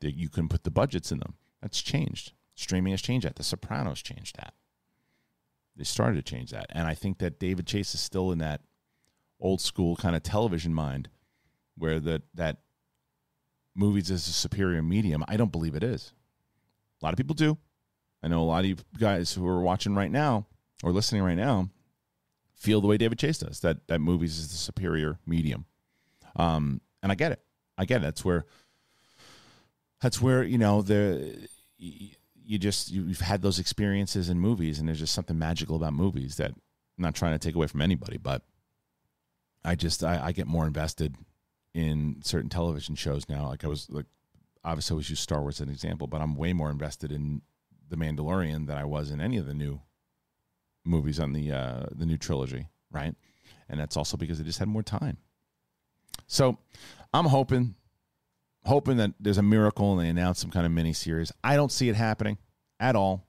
[0.00, 1.34] they, you couldn't put the budgets in them.
[1.62, 2.32] That's changed.
[2.54, 3.36] Streaming has changed that.
[3.36, 4.54] The Sopranos changed that.
[5.76, 8.62] They started to change that, and I think that David Chase is still in that
[9.38, 11.10] old school kind of television mind
[11.76, 12.58] where that that
[13.74, 15.22] movies is a superior medium.
[15.28, 16.12] I don't believe it is.
[17.00, 17.58] A lot of people do.
[18.22, 20.46] I know a lot of you guys who are watching right now
[20.82, 21.70] or listening right now
[22.54, 25.66] feel the way David Chase does that that movies is the superior medium.
[26.34, 27.40] Um, and I get it.
[27.78, 28.04] I get it.
[28.04, 28.46] That's where
[30.00, 31.48] that's where you know the
[31.78, 36.36] you, just you've had those experiences in movies, and there's just something magical about movies
[36.36, 38.42] that I'm not trying to take away from anybody, but
[39.64, 41.16] I just I, I get more invested
[41.74, 43.48] in certain television shows now.
[43.48, 44.06] Like I was like
[44.64, 47.42] obviously I always use Star Wars as an example, but I'm way more invested in
[47.88, 49.80] the Mandalorian than I was in any of the new
[50.84, 53.14] movies on the uh, the new trilogy, right?
[53.68, 55.18] And that's also because I just had more time.
[56.26, 56.58] So
[57.12, 57.74] I'm hoping
[58.64, 61.32] hoping that there's a miracle and they announce some kind of mini series.
[61.42, 62.38] I don't see it happening
[62.80, 63.26] at all,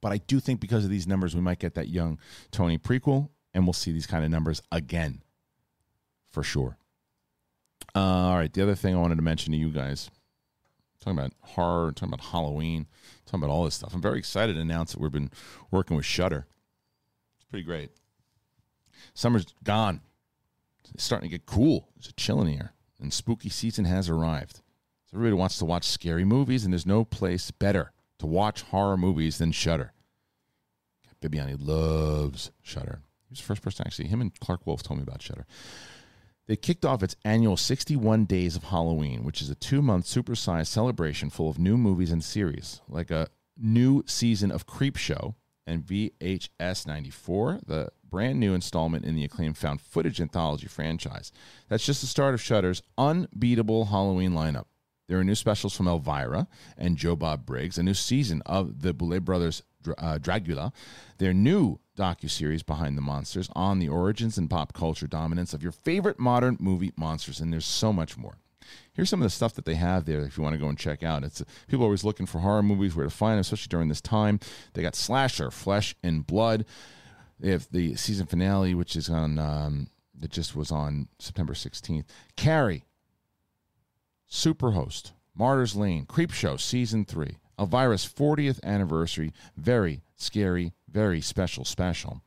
[0.00, 2.18] but I do think because of these numbers, we might get that young
[2.50, 5.22] Tony prequel, and we'll see these kind of numbers again,
[6.30, 6.78] for sure.
[7.94, 10.10] Uh, all right, the other thing I wanted to mention to you guys,
[11.00, 12.86] talking about horror, talking about Halloween,
[13.28, 13.94] talking about all this stuff.
[13.94, 15.30] I'm very excited to announce that we've been
[15.70, 16.46] working with Shudder.
[17.36, 17.90] It's pretty great.
[19.14, 20.00] Summer's gone.
[20.94, 21.88] It's starting to get cool.
[21.96, 24.56] It's a chill in here, and spooky season has arrived.
[25.06, 28.96] So everybody wants to watch scary movies, and there's no place better to watch horror
[28.96, 29.92] movies than Shudder.
[31.22, 33.00] Bibiani loves Shudder.
[33.28, 34.08] He was the first person actually.
[34.08, 35.46] Him and Clarke Wolfe told me about Shudder.
[36.48, 41.28] They kicked off its annual 61 Days of Halloween, which is a two-month supersized celebration
[41.28, 45.34] full of new movies and series, like a new season of Creepshow
[45.66, 51.32] and VHS 94, the brand new installment in the acclaimed found footage anthology franchise.
[51.68, 54.64] That's just the start of Shudder's unbeatable Halloween lineup.
[55.06, 58.94] There are new specials from Elvira and Joe Bob Briggs, a new season of the
[58.94, 59.62] Boulet Brothers
[59.98, 60.72] uh, Dragula,
[61.18, 65.72] their new docu-series Behind the Monsters on the origins and pop culture dominance of your
[65.72, 68.38] favorite modern movie monsters, and there's so much more.
[68.92, 70.78] Here's some of the stuff that they have there if you want to go and
[70.78, 71.24] check out.
[71.24, 74.00] It's people are always looking for horror movies, where to find them, especially during this
[74.00, 74.40] time.
[74.74, 76.64] They got Slasher, Flesh and Blood.
[77.40, 82.04] They have the season finale, which is on um, that just was on September 16th.
[82.36, 82.84] Carrie,
[84.30, 92.22] Superhost, Martyrs Lane, Creepshow Season 3, Elvira's 40th anniversary, very scary, very special, special.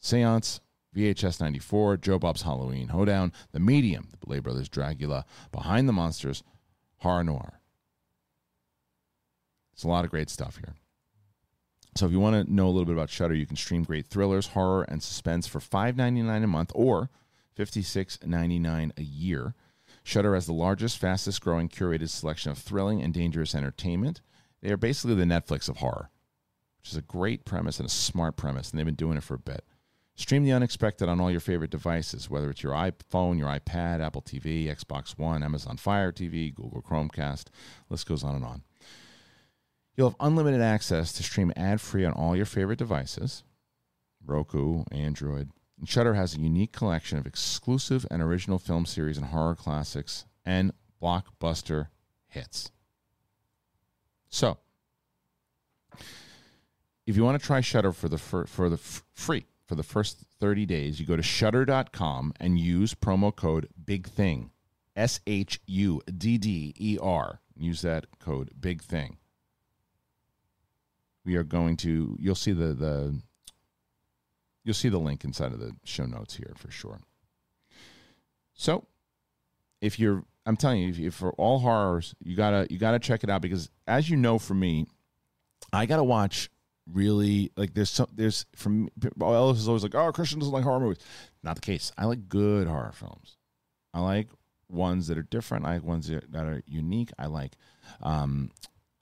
[0.00, 0.60] Seance,
[0.94, 6.42] VHS 94, Joe Bob's Halloween Hoedown, The Medium, The Boulet Brothers Dragula, Behind the Monsters,
[6.98, 7.60] Horror Noir.
[9.72, 10.74] It's a lot of great stuff here.
[11.96, 14.06] So if you want to know a little bit about Shudder, you can stream great
[14.06, 17.10] thrillers, horror, and suspense for $5.99 a month or
[17.58, 19.54] $56.99 a year.
[20.02, 24.20] Shudder has the largest, fastest growing curated selection of thrilling and dangerous entertainment.
[24.64, 26.08] They are basically the Netflix of horror,
[26.78, 29.34] which is a great premise and a smart premise, and they've been doing it for
[29.34, 29.62] a bit.
[30.14, 34.22] Stream the unexpected on all your favorite devices, whether it's your iPhone, your iPad, Apple
[34.22, 37.48] TV, Xbox One, Amazon Fire TV, Google Chromecast.
[37.90, 38.62] List goes on and on.
[39.98, 43.44] You'll have unlimited access to stream ad free on all your favorite devices
[44.24, 49.26] Roku, Android, and Shudder has a unique collection of exclusive and original film series and
[49.26, 50.72] horror classics and
[51.02, 51.88] blockbuster
[52.28, 52.70] hits.
[54.34, 54.58] So,
[57.06, 59.84] if you want to try Shudder for the for, for the f- free for the
[59.84, 64.50] first 30 days, you go to shudder.com and use promo code big thing.
[64.96, 67.38] S H U D D E R.
[67.56, 69.18] Use that code big thing.
[71.24, 73.20] We are going to you'll see the the
[74.64, 76.98] You'll see the link inside of the show notes here for sure.
[78.54, 78.86] So,
[79.80, 83.24] if you're, I'm telling you, if, if for all horrors, you gotta you gotta check
[83.24, 84.86] it out because, as you know, for me,
[85.72, 86.50] I gotta watch
[86.92, 90.80] really like there's some there's from Ellis is always like, oh, Kristian doesn't like horror
[90.80, 91.02] movies.
[91.42, 91.92] Not the case.
[91.96, 93.36] I like good horror films.
[93.92, 94.28] I like
[94.68, 95.66] ones that are different.
[95.66, 97.10] I like ones that are unique.
[97.18, 97.56] I like
[98.02, 98.50] um,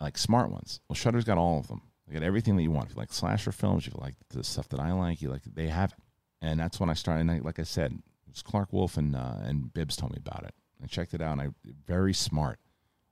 [0.01, 0.81] I like smart ones.
[0.89, 1.83] Well, Shudder's got all of them.
[2.07, 2.87] They got everything that you want.
[2.87, 5.69] If you like slasher films, you like the stuff that I like, you like they
[5.69, 5.99] have it.
[6.41, 7.23] And that's when I started.
[7.23, 10.19] And I, like I said, it was Clarke Wolfe and uh, and Bibbs told me
[10.19, 10.55] about it.
[10.83, 11.49] I checked it out, and I
[11.87, 12.59] very smart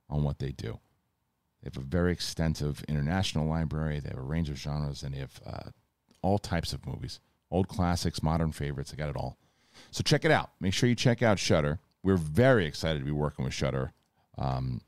[0.09, 0.79] on what they do.
[1.61, 3.99] They have a very extensive international library.
[3.99, 5.69] They have a range of genres, and they have uh,
[6.21, 8.91] all types of movies, old classics, modern favorites.
[8.91, 9.37] They got it all.
[9.91, 10.51] So check it out.
[10.59, 11.79] Make sure you check out Shudder.
[12.03, 13.93] We're very excited to be working with Shudder.
[14.37, 14.81] Um,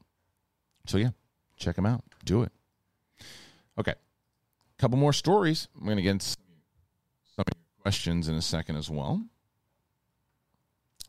[0.86, 1.12] so yeah,
[1.58, 2.04] check them out.
[2.26, 2.52] Do it.
[3.78, 3.93] Okay.
[4.78, 5.67] Couple more stories.
[5.78, 6.36] I'm going to get some
[7.38, 9.24] of your questions in a second as well.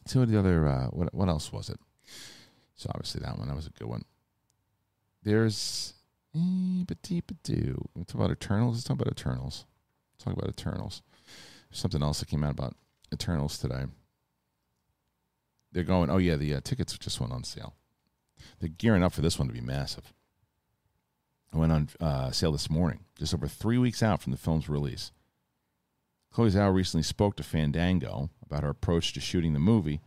[0.06, 1.78] See what the other, uh, what, what else was it?
[2.76, 4.04] So obviously that one, that was a good one.
[5.22, 5.94] There's,
[6.34, 7.88] eh, ba-dee-ba-doo.
[7.94, 8.76] We talk about Eternals.
[8.76, 9.64] Let's talk about Eternals.
[10.12, 11.02] Let's talk about Eternals.
[11.70, 12.76] There's something else that came out about
[13.12, 13.84] Eternals today.
[15.72, 17.74] They're going, oh yeah, the uh, tickets just went on sale.
[18.60, 20.12] They're gearing up for this one to be massive
[21.52, 24.68] It went on uh, sale this morning, just over three weeks out from the film's
[24.68, 25.12] release.
[26.34, 30.00] Chloe Zhao recently spoke to Fandango about her approach to shooting the movie.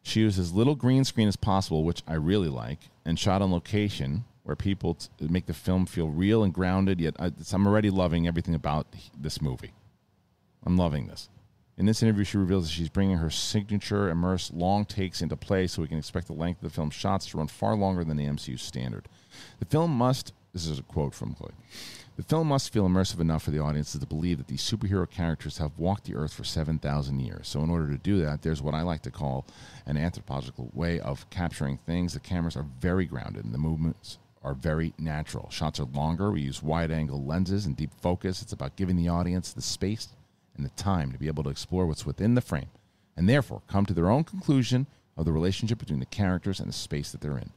[0.00, 3.50] She used as little green screen as possible, which I really like, and shot on
[3.50, 7.00] location where people t- make the film feel real and grounded.
[7.00, 8.86] Yet uh, I, I'm already loving everything about
[9.18, 9.74] this movie.
[10.64, 11.28] I'm loving this.
[11.76, 15.66] In this interview, she reveals that she's bringing her signature immersed long takes into play,
[15.66, 18.16] so we can expect the length of the film's shots to run far longer than
[18.16, 19.08] the MCU standard.
[19.58, 20.32] The film must.
[20.52, 21.50] This is a quote from Chloe.
[22.16, 25.58] The film must feel immersive enough for the audiences to believe that these superhero characters
[25.58, 27.46] have walked the earth for 7,000 years.
[27.46, 29.44] So, in order to do that, there's what I like to call
[29.84, 32.14] an anthropological way of capturing things.
[32.14, 35.50] The cameras are very grounded and the movements are very natural.
[35.50, 36.30] Shots are longer.
[36.30, 38.40] We use wide angle lenses and deep focus.
[38.40, 40.08] It's about giving the audience the space
[40.56, 42.70] and the time to be able to explore what's within the frame
[43.14, 44.86] and therefore come to their own conclusion
[45.18, 47.50] of the relationship between the characters and the space that they're in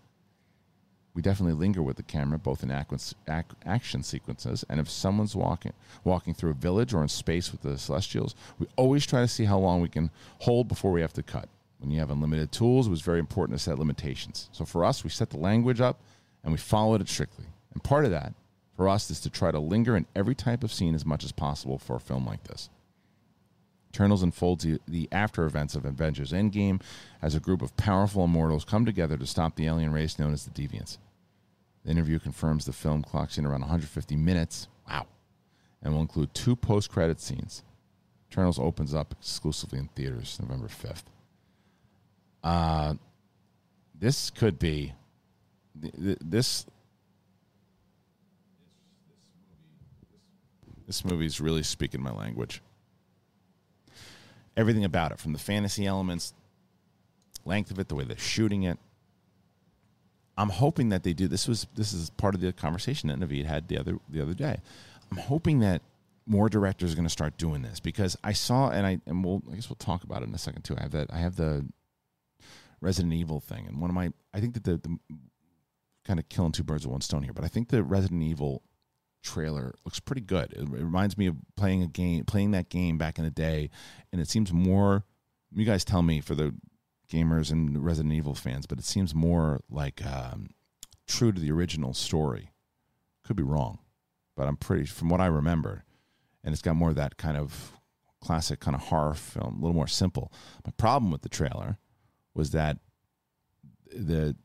[1.13, 6.33] we definitely linger with the camera both in action sequences and if someone's walking walking
[6.33, 9.57] through a village or in space with the celestials we always try to see how
[9.57, 11.49] long we can hold before we have to cut.
[11.79, 14.49] When you have unlimited tools it was very important to set limitations.
[14.51, 15.99] So for us we set the language up
[16.43, 17.45] and we followed it strictly.
[17.73, 18.33] And part of that
[18.75, 21.31] for us is to try to linger in every type of scene as much as
[21.31, 22.69] possible for a film like this
[23.91, 26.81] Eternals unfolds the, the after events of Avengers Endgame
[27.21, 30.45] as a group of powerful immortals come together to stop the alien race known as
[30.45, 30.97] the Deviants.
[31.83, 34.67] The interview confirms the film clocks in around 150 minutes.
[34.87, 35.07] Wow.
[35.81, 37.63] And will include two post credit scenes.
[38.31, 41.03] Eternals opens up exclusively in theaters November 5th.
[42.43, 42.93] Uh,
[43.97, 44.93] this could be
[45.75, 46.65] this
[50.85, 52.61] this movie is really speaking my language
[54.59, 56.33] everything about it from the fantasy elements,
[57.45, 58.77] length of it, the way they're shooting it.
[60.37, 61.27] I'm hoping that they do.
[61.27, 64.33] This was this is part of the conversation that Naveed had the other the other
[64.33, 64.57] day.
[65.11, 65.81] I'm hoping that
[66.25, 69.41] more directors are going to start doing this because I saw and I and we'll
[69.51, 70.75] I guess we'll talk about it in a second too.
[70.77, 71.65] I have that I have the
[72.81, 74.97] Resident Evil thing and one of my I think that the, the
[76.05, 78.61] kind of killing two birds with one stone here, but I think the Resident Evil
[79.21, 80.53] trailer looks pretty good.
[80.53, 83.69] It, reminds me of playing a game, playing that game back in the day,
[84.11, 85.05] and it seems more.
[85.51, 86.53] You guys tell me for the
[87.11, 90.49] gamers and Resident Evil fans, but it seems more like um,
[91.07, 92.51] true to the original story.
[93.23, 93.79] Could be wrong,
[94.35, 95.83] but I'm pretty from what I remember,
[96.43, 97.73] and it's got more of that kind of
[98.21, 100.31] classic kind of horror film, a little more simple.
[100.65, 101.77] My problem with the trailer
[102.33, 102.77] was that
[103.91, 104.35] the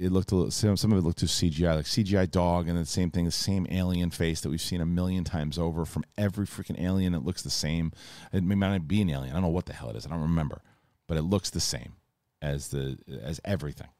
[0.00, 2.78] it looked a little, some, some of it looked too CGI, like CGI dog, and
[2.78, 6.04] the same thing, the same alien face that we've seen a million times over from
[6.16, 7.14] every freaking alien.
[7.14, 7.92] It looks the same.
[8.32, 9.30] It may not be an alien.
[9.30, 10.06] I don't know what the hell it is.
[10.06, 10.62] I don't remember,
[11.06, 11.96] but it looks the same
[12.40, 13.90] as the as everything.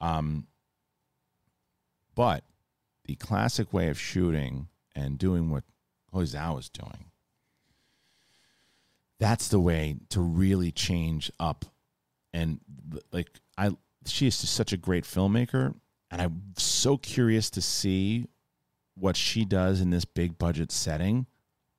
[0.00, 0.46] Um,
[2.14, 2.44] but
[3.06, 5.64] the classic way of shooting and doing what
[6.08, 7.10] Chloe Zhao is doing,
[9.18, 11.64] that's the way to really change up.
[12.32, 12.60] And
[13.10, 13.28] like
[13.58, 13.72] I
[14.06, 15.74] she is just such a great filmmaker,
[16.10, 18.26] and I'm so curious to see
[18.94, 21.26] what she does in this big budget setting.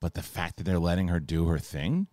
[0.02, 2.08] But the fact that they're letting her do her thing,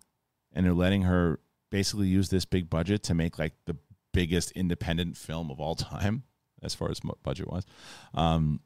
[0.53, 1.39] and they're letting her
[1.69, 3.77] basically use this big budget to make like the
[4.13, 6.23] biggest independent film of all time,
[6.61, 7.65] as far as budget wise,
[8.13, 8.61] um,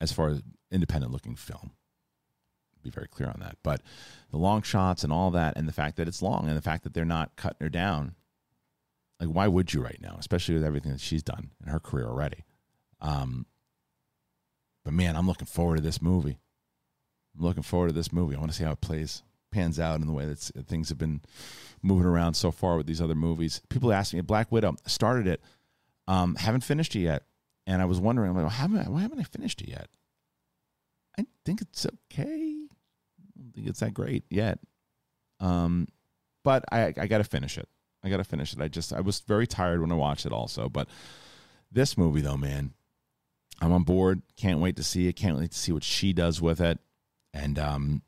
[0.00, 1.72] as far as independent looking film.
[2.82, 3.58] Be very clear on that.
[3.62, 3.82] But
[4.30, 6.84] the long shots and all that, and the fact that it's long, and the fact
[6.84, 8.14] that they're not cutting her down
[9.20, 12.06] like, why would you right now, especially with everything that she's done in her career
[12.06, 12.44] already?
[13.00, 13.46] Um,
[14.84, 16.38] but man, I'm looking forward to this movie.
[17.36, 18.34] I'm looking forward to this movie.
[18.34, 20.98] I want to see how it plays, pans out in the way that things have
[20.98, 21.20] been
[21.82, 23.60] moving around so far with these other movies.
[23.68, 25.42] People ask me, Black Widow started it,
[26.08, 27.24] um, haven't finished it yet,
[27.66, 29.88] and I was wondering, I'm like, well, haven't why haven't I finished it yet?
[31.18, 32.24] I think it's okay.
[32.24, 34.58] I don't think it's that great yet.
[35.40, 35.88] Um,
[36.42, 37.68] but I, I got to finish it.
[38.02, 38.60] I got to finish it.
[38.60, 40.88] I just I was very tired when I watched it also, but
[41.70, 42.72] this movie though, man,
[43.60, 44.22] I'm on board.
[44.36, 45.14] Can't wait to see it.
[45.14, 46.78] Can't wait to see what she does with it.
[47.32, 48.02] And um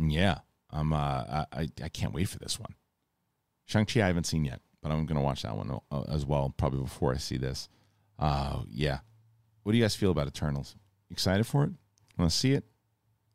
[0.00, 0.38] yeah,
[0.70, 2.74] I'm uh I I can't wait for this one.
[3.66, 6.80] Shang-Chi I haven't seen yet, but I'm to watch that one uh, as well probably
[6.80, 7.68] before I see this.
[8.18, 8.98] Uh yeah.
[9.62, 10.74] What do you guys feel about Eternals?
[11.10, 11.70] Excited for it?
[12.18, 12.64] Want to see it?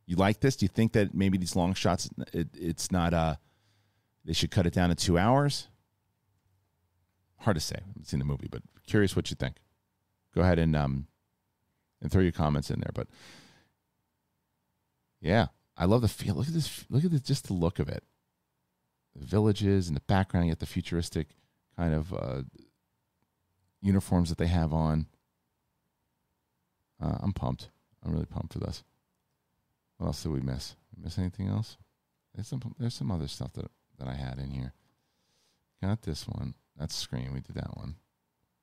[0.05, 0.57] You like this?
[0.57, 3.35] Do you think that maybe these long shots it, it's not uh
[4.25, 5.67] they should cut it down to two hours.
[7.39, 7.75] Hard to say.
[7.77, 9.57] I haven't seen the movie, but curious what you think.
[10.33, 11.07] Go ahead and um
[12.01, 12.91] and throw your comments in there.
[12.93, 13.07] But
[15.21, 15.47] yeah,
[15.77, 16.35] I love the feel.
[16.35, 16.85] Look at this.
[16.89, 18.03] Look at this, just the look of it.
[19.15, 20.47] The villages and the background.
[20.47, 21.29] You the futuristic
[21.77, 22.43] kind of uh,
[23.81, 25.07] uniforms that they have on.
[27.01, 27.69] Uh, I'm pumped.
[28.03, 28.83] I'm really pumped for this.
[29.97, 30.75] What else did we miss?
[31.01, 31.77] miss anything else?
[32.35, 32.61] There's some.
[32.79, 33.69] There's some other stuff that
[33.99, 34.73] that I had in here.
[35.81, 36.55] Got this one.
[36.77, 37.33] That's Scream.
[37.33, 37.95] We did that one.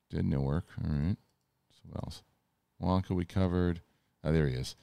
[0.09, 0.65] Did no work.
[0.83, 1.17] All right.
[1.71, 2.23] So what else?
[2.81, 3.81] Wonka we covered.
[4.23, 4.75] Oh, there he is.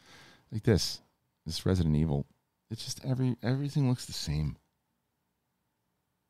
[0.53, 1.01] Like this,
[1.45, 2.27] this Resident Evil.
[2.71, 4.57] It's just every everything looks the same.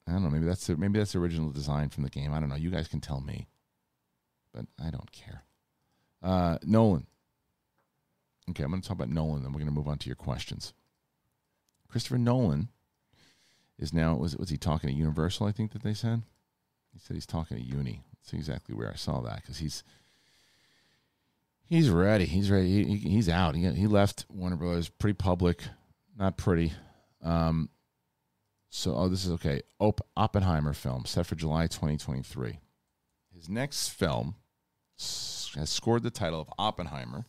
[0.06, 0.30] I don't know.
[0.30, 2.32] Maybe that's the, maybe that's the original design from the game.
[2.32, 2.56] I don't know.
[2.56, 3.46] You guys can tell me,
[4.54, 5.44] but I don't care.
[6.22, 7.06] Uh, Nolan.
[8.50, 10.16] Okay, I'm going to talk about Nolan, then we're going to move on to your
[10.16, 10.72] questions.
[11.88, 12.68] Christopher Nolan
[13.78, 15.46] is now was was he talking to Universal?
[15.46, 16.22] I think that they said.
[16.92, 18.02] He said he's talking to Uni.
[18.12, 19.84] That's exactly where I saw that because he's
[21.64, 22.24] he's ready.
[22.24, 22.84] He's ready.
[22.84, 23.54] He, he's out.
[23.54, 25.62] He he left Warner Brothers pretty public,
[26.16, 26.72] not pretty.
[27.22, 27.68] Um,
[28.70, 29.62] so, oh, this is okay.
[29.78, 32.58] Op- Oppenheimer film set for July 2023.
[33.34, 34.34] His next film
[34.98, 37.26] has scored the title of Oppenheimer,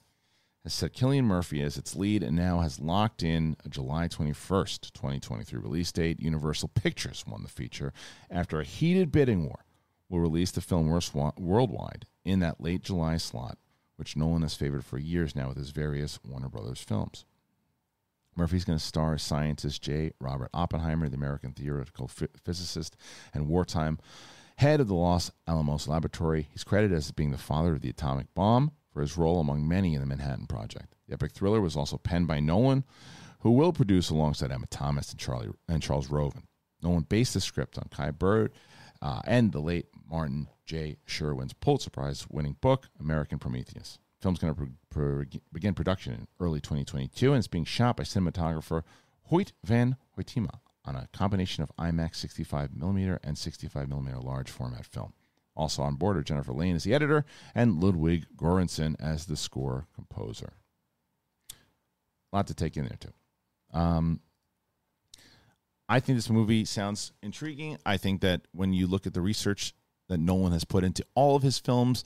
[0.70, 4.92] has set Cillian Murphy as its lead, and now has locked in a July 21st,
[4.92, 6.20] 2023 release date.
[6.20, 7.92] Universal Pictures won the feature
[8.30, 9.66] after a heated bidding war.
[10.10, 13.58] Will release the film worldwide in that late July slot,
[13.96, 17.26] which Nolan has favored for years now with his various Warner Brothers films.
[18.36, 20.12] Murphy's going to star scientist J.
[20.20, 22.96] Robert Oppenheimer, the American theoretical physicist
[23.34, 23.98] and wartime
[24.58, 26.48] head of the Los Alamos Laboratory.
[26.52, 29.94] He's credited as being the father of the atomic bomb for his role among many
[29.94, 30.96] in the Manhattan Project.
[31.08, 32.84] The epic thriller was also penned by Nolan,
[33.42, 36.44] who will produce alongside Emma Thomas and, Charlie, and Charles Roven.
[36.82, 38.52] Nolan based the script on Kai Bird
[39.02, 40.98] uh, and the late Martin J.
[41.06, 46.14] Sherwin's Pulitzer Prize winning book, American Prometheus The film's going to pro- pro- begin production
[46.14, 48.84] in early 2022 and it's being shot by cinematographer
[49.30, 55.14] Hoyt van Hoytema on a combination of IMAX 65mm and 65mm large format film.
[55.60, 59.88] Also on board are Jennifer Lame as the editor and Ludwig Göransson as the score
[59.94, 60.54] composer.
[62.32, 63.78] A lot to take in there, too.
[63.78, 64.22] Um,
[65.90, 67.78] I think this movie sounds intriguing.
[67.86, 69.74] I think that when you look at the research
[70.08, 72.06] that Nolan has put into all of his films,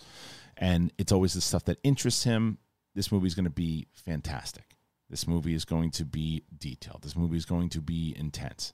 [0.58, 2.58] and it's always the stuff that interests him.
[2.96, 4.78] This movie is going to be fantastic.
[5.12, 7.04] This movie is going to be detailed.
[7.04, 8.74] This movie is going to be intense.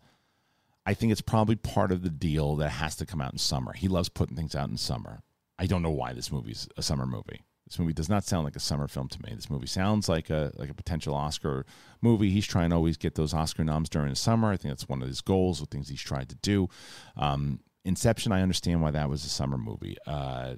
[0.85, 3.73] I think it's probably part of the deal that has to come out in summer.
[3.73, 5.21] He loves putting things out in summer.
[5.57, 7.43] I don't know why this movie's a summer movie.
[7.67, 9.31] This movie does not sound like a summer film to me.
[9.35, 11.65] This movie sounds like a like a potential Oscar
[12.01, 12.31] movie.
[12.31, 14.51] He's trying to always get those Oscar noms during the summer.
[14.51, 16.69] I think that's one of his goals, or things he's tried to do.
[17.15, 19.97] Um, Inception, I understand why that was a summer movie.
[20.07, 20.55] Uh,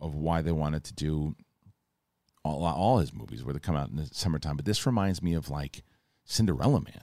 [0.00, 1.36] of why they wanted to do
[2.44, 4.56] all, all his movies where they come out in the summertime.
[4.56, 5.82] But this reminds me of like
[6.24, 7.02] Cinderella Man,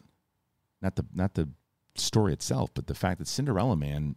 [0.82, 1.50] not the not the
[2.00, 4.16] story itself, but the fact that Cinderella Man,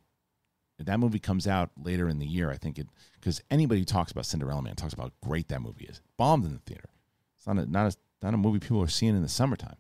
[0.79, 2.51] that movie comes out later in the year.
[2.51, 5.61] I think it because anybody who talks about Cinderella Man talks about how great that
[5.61, 6.01] movie is.
[6.17, 6.89] Bombed in the theater.
[7.37, 9.77] It's not a, not a, not a movie people are seeing in the summertime.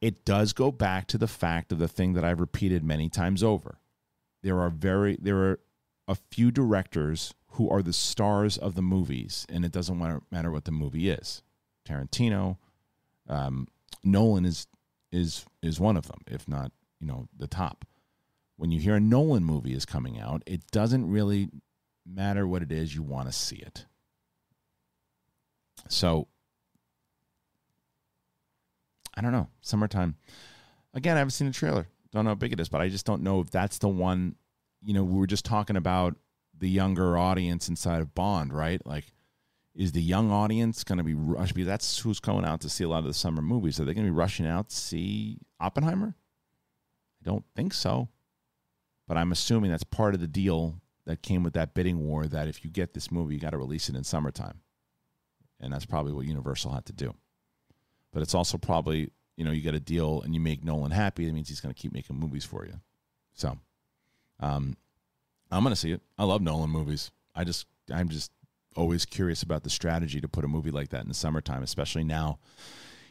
[0.00, 3.42] It does go back to the fact of the thing that I've repeated many times
[3.42, 3.78] over.
[4.42, 5.60] There are very there are
[6.08, 10.64] a few directors who are the stars of the movies, and it doesn't matter what
[10.64, 11.42] the movie is.
[11.86, 12.56] Tarantino,
[13.28, 13.68] um,
[14.02, 14.66] Nolan is
[15.12, 17.84] is is one of them, if not you know the top.
[18.56, 21.48] When you hear a Nolan movie is coming out, it doesn't really
[22.06, 23.86] matter what it is; you want to see it.
[25.88, 26.28] So,
[29.16, 29.48] I don't know.
[29.62, 30.16] Summertime.
[30.92, 31.88] Again, I haven't seen the trailer.
[32.12, 34.36] Don't know how big it is, but I just don't know if that's the one.
[34.82, 36.16] You know, we were just talking about
[36.58, 38.84] the younger audience inside of Bond, right?
[38.86, 39.12] Like,
[39.74, 41.54] is the young audience going to be rushed?
[41.54, 43.78] Because that's who's going out to see a lot of the summer movies.
[43.78, 46.14] Are they going to be rushing out to see Oppenheimer?
[47.20, 48.08] I don't think so.
[49.06, 52.46] But I'm assuming that's part of the deal that came with that bidding war that
[52.46, 54.60] if you get this movie, you got to release it in summertime.
[55.58, 57.14] And that's probably what Universal had to do.
[58.12, 61.26] But it's also probably, you know, you get a deal and you make Nolan happy.
[61.26, 62.74] That means he's going to keep making movies for you.
[63.34, 63.58] So,
[64.38, 64.76] um,
[65.50, 66.00] I'm going to see it.
[66.16, 67.10] I love Nolan movies.
[67.34, 68.30] I just, I'm just
[68.76, 72.04] always curious about the strategy to put a movie like that in the summertime, especially
[72.04, 72.38] now.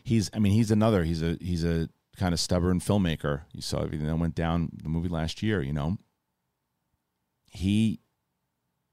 [0.03, 1.03] He's, I mean, he's another.
[1.03, 1.89] He's a, he's a
[2.20, 3.41] kind of stubborn filmmaker.
[3.53, 5.61] You saw everything that went down the movie last year.
[5.61, 5.97] You know,
[7.45, 8.01] he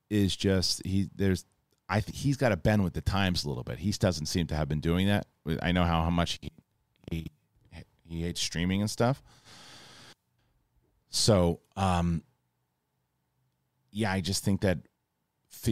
[0.09, 1.11] is just he.
[1.15, 1.45] There's,
[1.89, 3.79] I think he's got to bend with the times a little bit.
[3.79, 5.27] He doesn't seem to have been doing that.
[5.61, 6.51] I know how how much he
[7.11, 7.31] he
[8.09, 9.23] he hates streaming and stuff.
[11.09, 12.23] So, um,
[13.91, 14.79] yeah, I just think that,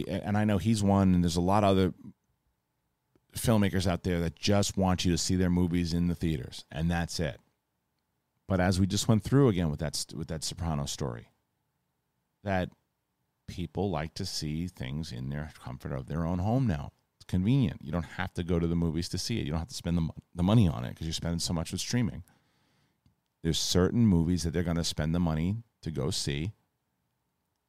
[0.09, 1.93] and I know he's one, and there's a lot of other
[3.37, 6.91] filmmakers out there that just want you to see their movies in the theaters, and
[6.91, 7.41] that's it.
[8.47, 11.29] But as we just went through again with that with that Soprano story,
[12.43, 12.69] that
[13.47, 16.93] people like to see things in their comfort of their own home now.
[17.19, 17.81] It's convenient.
[17.83, 19.45] You don't have to go to the movies to see it.
[19.45, 21.73] You don't have to spend the, the money on it because you're spending so much
[21.73, 22.23] with streaming.
[23.43, 26.53] There's certain movies that they're going to spend the money to go see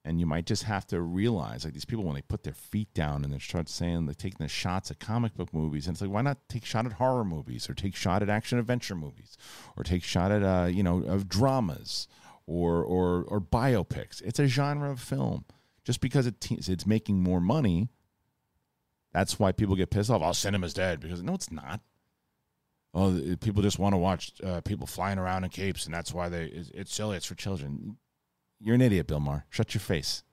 [0.08, 2.94] And you might just have to realize, like these people, when they put their feet
[2.94, 6.02] down and they start saying they're taking the shots at comic book movies, and it's
[6.02, 9.36] like, why not take shot at horror movies, or take shot at action adventure movies,
[9.76, 12.08] or take shot at uh, you know of dramas,
[12.46, 14.22] or or or biopics?
[14.22, 15.44] It's a genre of film.
[15.84, 17.90] Just because it te- it's making more money,
[19.12, 20.22] that's why people get pissed off.
[20.24, 21.82] Oh, cinema's dead because no, it's not.
[22.94, 26.30] Oh, people just want to watch uh, people flying around in capes, and that's why
[26.30, 26.46] they.
[26.46, 27.18] It's, it's silly.
[27.18, 27.98] It's for children.
[28.60, 29.46] You're an idiot, Bill Maher.
[29.50, 30.24] Shut your face.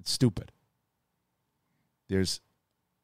[0.00, 0.52] It's stupid.
[2.08, 2.40] There's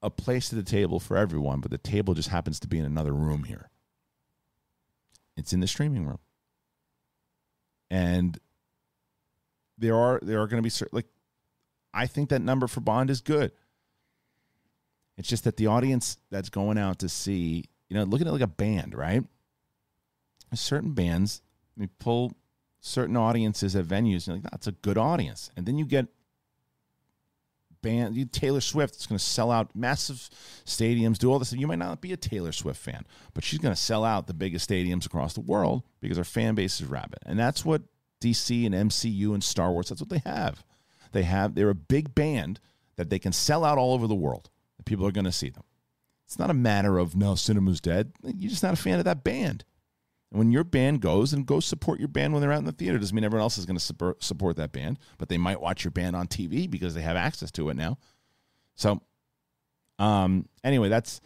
[0.02, 2.84] a place at the table for everyone, but the table just happens to be in
[2.84, 3.70] another room here.
[5.36, 6.18] It's in the streaming room.
[7.90, 8.38] And
[9.78, 11.06] there are there are going to be certain like
[11.92, 13.52] I think that number for Bond is good.
[15.16, 18.40] It's just that the audience that's going out to see, you know, look at like
[18.40, 19.24] a band, right?
[20.54, 21.42] Certain bands,
[21.76, 22.32] we pull
[22.80, 25.50] certain audiences at venues, you're like, that's a good audience.
[25.56, 26.06] And then you get
[27.82, 30.28] band you Taylor Swift is going to sell out massive
[30.64, 31.52] stadiums, do all this.
[31.52, 34.34] You might not be a Taylor Swift fan, but she's going to sell out the
[34.34, 37.20] biggest stadiums across the world because her fan base is rabid.
[37.26, 37.82] And that's what
[38.20, 40.64] DC and MCU and Star Wars, that's what they have.
[41.12, 42.60] They have they're a big band
[42.96, 44.50] that they can sell out all over the world.
[44.78, 45.64] And people are going to see them.
[46.26, 48.12] It's not a matter of no cinema's dead.
[48.22, 49.64] You're just not a fan of that band.
[50.30, 52.72] And when your band goes, and go support your band when they're out in the
[52.72, 52.98] theater.
[52.98, 55.90] Doesn't mean everyone else is going to support that band, but they might watch your
[55.90, 57.98] band on TV because they have access to it now.
[58.76, 59.00] So,
[59.98, 61.20] um, anyway, that's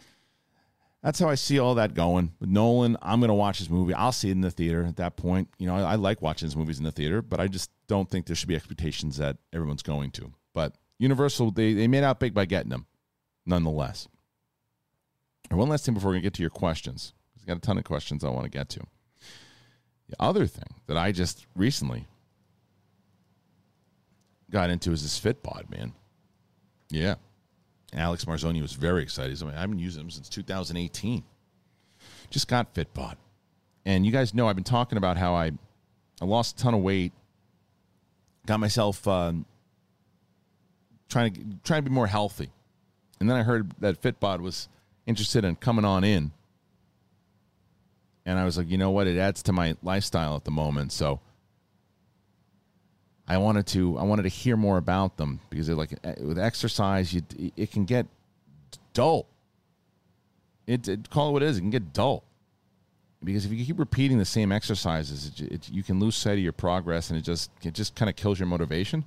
[1.03, 2.33] that's how I see all that going.
[2.39, 3.93] With Nolan, I'm going to watch his movie.
[3.93, 5.49] I'll see it in the theater at that point.
[5.59, 8.09] You know, I, I like watching his movies in the theater, but I just don't
[8.09, 10.33] think there should be expectations that everyone's going to.
[10.55, 12.87] But Universal, they, they made out big by getting them,
[13.45, 14.07] nonetheless.
[15.49, 17.13] And one last thing before we get to your questions.
[17.39, 18.81] I've got a ton of questions I want to get to.
[20.09, 22.07] The other thing that I just recently
[24.51, 25.93] got into is this Fitbod, man.
[26.89, 27.15] Yeah.
[27.93, 29.41] Alex Marzoni was very excited.
[29.41, 31.23] I have been using them since 2018.
[32.29, 33.15] Just got Fitbod.
[33.85, 35.51] And you guys know I've been talking about how I,
[36.21, 37.13] I lost a ton of weight,
[38.45, 39.45] got myself um,
[41.09, 42.51] trying to trying to be more healthy.
[43.19, 44.67] And then I heard that Fitbod was
[45.05, 46.31] interested in coming on in
[48.25, 49.07] and I was like, you know what?
[49.07, 50.91] It adds to my lifestyle at the moment.
[50.91, 51.19] So
[53.27, 57.13] I wanted to I wanted to hear more about them because like eh, with exercise,
[57.13, 57.21] you
[57.55, 58.07] it can get
[58.93, 59.27] dull.
[60.67, 61.57] It, it call it what it is.
[61.57, 62.23] It can get dull
[63.23, 66.39] because if you keep repeating the same exercises, it, it, you can lose sight of
[66.39, 69.05] your progress, and it just it just kind of kills your motivation.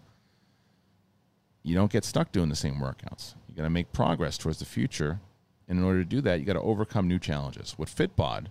[1.62, 3.35] You don't get stuck doing the same workouts.
[3.49, 5.21] You got to make progress towards the future,
[5.69, 7.75] and in order to do that, you got to overcome new challenges.
[7.77, 8.47] What Fitbod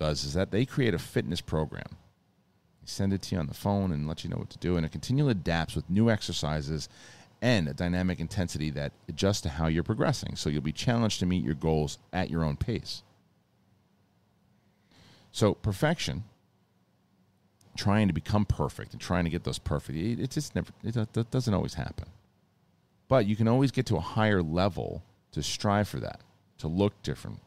[0.00, 1.86] does is that they create a fitness program.
[2.80, 4.76] They send it to you on the phone and let you know what to do,
[4.76, 6.88] and it continually adapts with new exercises
[7.42, 10.36] and a dynamic intensity that adjusts to how you're progressing.
[10.36, 13.02] So you'll be challenged to meet your goals at your own pace.
[15.32, 16.24] So perfection,
[17.76, 21.54] trying to become perfect and trying to get those perfect, it just never it doesn't
[21.54, 22.08] always happen.
[23.08, 26.20] But you can always get to a higher level to strive for that,
[26.58, 27.40] to look different,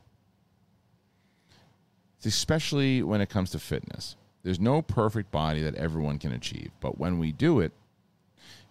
[2.25, 4.15] especially when it comes to fitness.
[4.43, 7.71] There's no perfect body that everyone can achieve, but when we do it,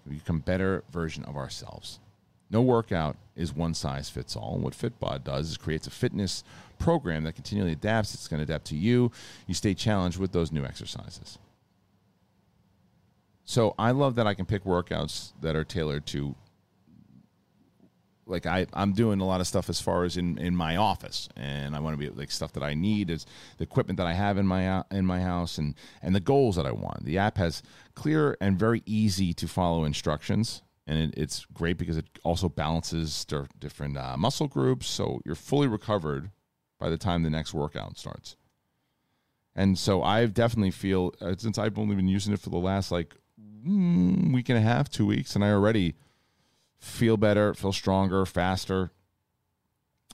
[0.07, 1.99] we become a better version of ourselves.
[2.51, 4.55] No workout is one size fits all.
[4.55, 6.45] And what Fitbod does is creates a fitness
[6.79, 8.13] program that continually adapts.
[8.15, 9.11] It's going to adapt to you.
[9.47, 11.39] You stay challenged with those new exercises.
[13.45, 16.35] So I love that I can pick workouts that are tailored to
[18.27, 21.29] like I, I'm doing a lot of stuff as far as in, in my office
[21.37, 23.27] and I want to be like stuff that I need is
[23.59, 26.67] the equipment that I have in my in my house and and the goals that
[26.67, 27.05] I want.
[27.05, 27.63] The app has
[27.95, 33.27] clear and very easy to follow instructions and it, it's great because it also balances
[33.59, 36.31] different uh, muscle groups so you're fully recovered
[36.79, 38.37] by the time the next workout starts.
[39.55, 42.91] And so I definitely feel uh, since I've only been using it for the last
[42.91, 45.95] like mm, week and a half, 2 weeks and I already
[46.83, 48.91] feel better, feel stronger, faster.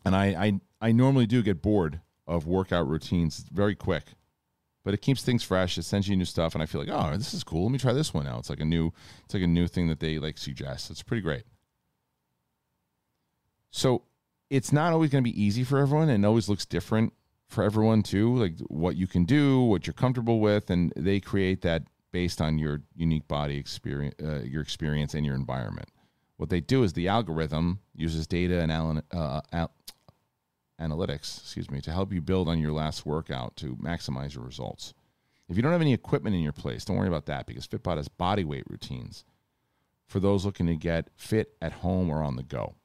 [0.04, 4.04] And I, I, I normally do get bored of workout routines very quick,
[4.84, 5.78] but it keeps things fresh.
[5.78, 7.64] It sends you new stuff, and I feel like, oh, this is cool.
[7.64, 8.40] Let me try this one out.
[8.40, 8.92] It's like a new,
[9.24, 10.90] it's like a new thing that they like suggest.
[10.90, 11.44] It's pretty great.
[13.70, 14.02] So
[14.50, 17.14] it's not always going to be easy for everyone, and always looks different
[17.48, 18.36] for everyone too.
[18.36, 22.58] Like what you can do, what you're comfortable with, and they create that based on
[22.58, 25.88] your unique body experience, uh, your experience, and your environment.
[26.38, 29.72] What they do is the algorithm uses data and uh, al-
[30.80, 34.94] analytics, excuse me, to help you build on your last workout to maximize your results.
[35.48, 37.96] If you don't have any equipment in your place, don't worry about that because Fitbod
[37.96, 39.24] has body weight routines
[40.06, 42.76] for those looking to get fit at home or on the go.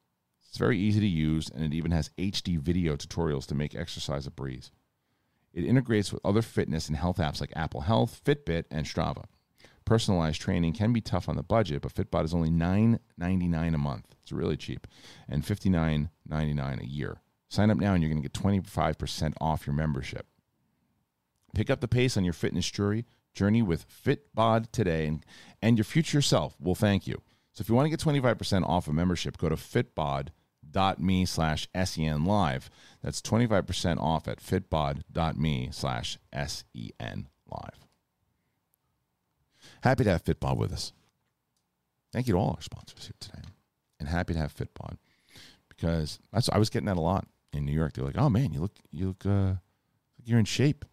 [0.49, 4.25] It's very easy to use, and it even has HD video tutorials to make exercise
[4.25, 4.71] a breeze.
[5.53, 9.25] It integrates with other fitness and health apps like Apple Health, Fitbit, and Strava.
[9.85, 14.15] Personalized training can be tough on the budget, but Fitbod is only $9.99 a month.
[14.21, 14.87] It's really cheap,
[15.27, 17.21] and $59.99 a year.
[17.49, 20.25] Sign up now and you're going to get 25% off your membership.
[21.53, 23.05] Pick up the pace on your fitness journey,
[23.35, 25.23] journey with Fitbod today, and,
[25.61, 27.21] and your future self will thank you.
[27.51, 32.25] So if you want to get 25% off a membership, go to fitbod.me slash sen
[32.25, 32.71] live.
[33.03, 37.82] That's 25% off at fitbod.me slash sen live.
[39.83, 40.93] Happy to have Fitbod with us.
[42.13, 43.49] Thank you to all our sponsors here today.
[43.99, 44.95] And happy to have Fitbod
[45.67, 47.91] because I was getting that a lot in New York.
[47.91, 49.55] They're like, "Oh man, you look you look uh,
[50.23, 50.85] you're in shape.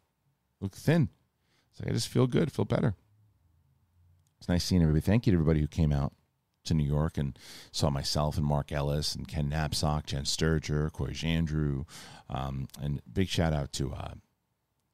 [0.58, 1.08] You look thin."
[1.70, 2.96] It's like I just feel good, feel better.
[4.40, 5.02] It's nice seeing everybody.
[5.02, 6.12] Thank you to everybody who came out
[6.64, 7.38] to New York and
[7.70, 11.86] saw myself and Mark Ellis and Ken Napzok, Jen Sturger, Corey Jandrew,
[12.28, 14.14] um, and big shout out to uh,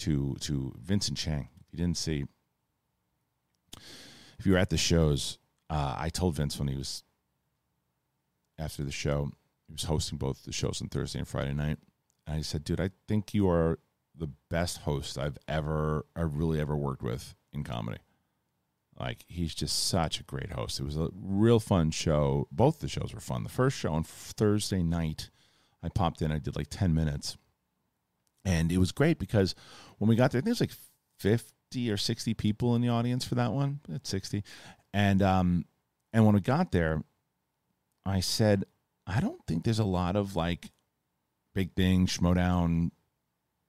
[0.01, 1.49] to to Vincent Chang.
[1.61, 2.27] If you didn't see,
[4.39, 5.39] if you were at the shows,
[5.71, 7.05] uh, I told Vince when he was
[8.59, 9.31] after the show,
[9.67, 11.79] he was hosting both the shows on Thursday and Friday night.
[12.27, 13.79] And I said, dude, I think you are
[14.17, 17.99] the best host I've ever, I really ever worked with in comedy.
[18.99, 20.81] Like he's just such a great host.
[20.81, 22.49] It was a real fun show.
[22.51, 23.43] Both the shows were fun.
[23.43, 25.31] The first show on Thursday night,
[25.83, 26.33] I popped in.
[26.33, 27.37] I did like ten minutes,
[28.45, 29.55] and it was great because
[29.99, 30.71] when we got there, I think it was like
[31.71, 33.81] fifty or sixty people in the audience for that one.
[33.93, 34.45] At sixty,
[34.93, 35.65] and um,
[36.13, 37.03] and when we got there,
[38.05, 38.65] I said,
[39.07, 40.71] I don't think there's a lot of like
[41.55, 42.91] big thing schmoedown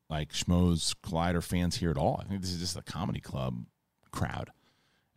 [0.09, 2.21] like schmoes collider fans here at all.
[2.23, 3.65] I think this is just a comedy club
[4.11, 4.51] crowd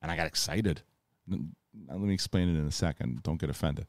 [0.02, 0.82] and I got excited.
[1.28, 3.22] Let me explain it in a second.
[3.22, 3.86] Don't get offended.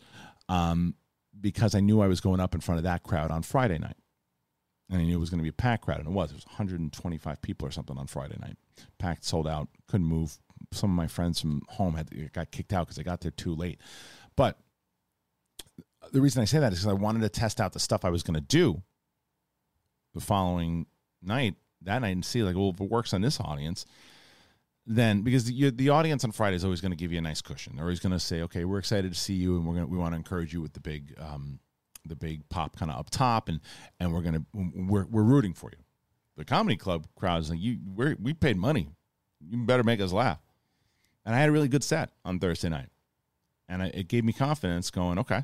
[0.49, 0.95] Um,
[1.39, 3.95] because I knew I was going up in front of that crowd on Friday night.
[4.91, 6.31] And I knew it was going to be a packed crowd, and it was.
[6.31, 8.57] It was 125 people or something on Friday night.
[8.99, 10.37] Packed, sold out, couldn't move.
[10.73, 13.55] Some of my friends from home had got kicked out because they got there too
[13.55, 13.79] late.
[14.35, 14.59] But
[16.11, 18.09] the reason I say that is because I wanted to test out the stuff I
[18.09, 18.81] was going to do
[20.13, 20.87] the following
[21.21, 23.85] night, that night, and see like, well, if it works on this audience,
[24.85, 27.41] then because the, the audience on Friday is always going to give you a nice
[27.41, 27.75] cushion.
[27.75, 29.97] They're always going to say, "Okay, we're excited to see you, and we're going we
[29.97, 31.59] want to encourage you with the big um,
[32.05, 33.59] the big pop kind of up top, and
[33.99, 35.83] and we're gonna we're we're rooting for you."
[36.37, 38.89] The comedy club crowd is like, "You we we paid money,
[39.39, 40.39] you better make us laugh."
[41.25, 42.89] And I had a really good set on Thursday night,
[43.69, 44.89] and I, it gave me confidence.
[44.89, 45.43] Going, okay,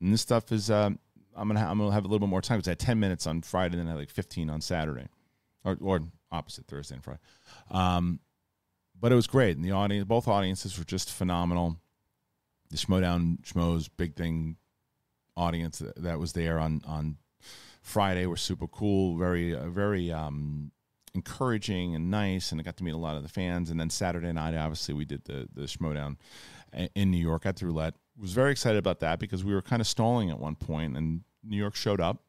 [0.00, 0.90] and this stuff is uh,
[1.36, 3.00] I'm gonna ha- I'm gonna have a little bit more time because I had 10
[3.00, 5.06] minutes on Friday, and then I had like 15 on Saturday,
[5.64, 6.00] or or
[6.30, 7.20] opposite Thursday and Friday.
[7.70, 8.20] Um,
[9.00, 9.56] but it was great.
[9.56, 11.76] And the audience, both audiences were just phenomenal.
[12.70, 14.56] The Schmoedown Schmoes Big Thing
[15.40, 17.16] audience that, was there on on
[17.82, 20.70] Friday were super cool, very uh, very um,
[21.14, 23.70] encouraging and nice, and I got to meet a lot of the fans.
[23.70, 26.16] And then Saturday night, obviously, we did the the Schmoedown
[26.94, 27.94] in New York at the Roulette.
[28.18, 31.22] Was very excited about that because we were kind of stalling at one point, and
[31.42, 32.22] New York showed up,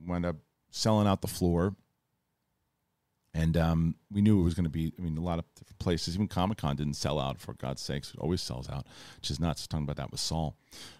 [0.00, 0.36] wound up
[0.70, 1.74] selling out the floor
[3.36, 4.92] and um, we knew it was going to be.
[4.98, 7.38] I mean, a lot of different places, even Comic Con didn't sell out.
[7.38, 8.86] For God's sakes, it always sells out,
[9.16, 9.66] which is nuts.
[9.66, 10.56] Talking about that with Saul,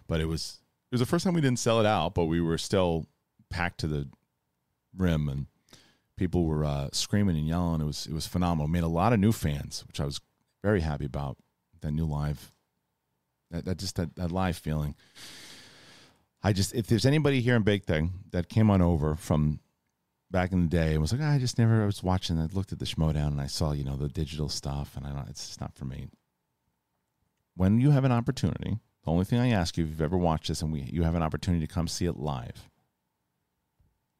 [0.07, 0.59] but it was
[0.89, 3.07] it was the first time we didn't sell it out, but we were still
[3.49, 4.07] packed to the
[4.95, 5.47] rim, and
[6.15, 7.81] people were uh, screaming and yelling.
[7.81, 8.67] It was it was phenomenal.
[8.67, 10.21] Made a lot of new fans, which I was
[10.63, 11.37] very happy about.
[11.81, 12.51] That new live,
[13.51, 14.95] that, that just that, that live feeling.
[16.41, 19.59] I just if there's anybody here in Big Thing that came on over from
[20.31, 22.39] back in the day and was like, oh, I just never I was watching.
[22.39, 25.11] I looked at the Schmoedown and I saw, you know, the digital stuff, and I
[25.11, 25.29] don't.
[25.29, 26.07] It's just not for me.
[27.55, 28.77] When you have an opportunity,
[29.07, 31.15] the only thing I ask you, if you've ever watched this and we you have
[31.15, 32.69] an opportunity to come see it live,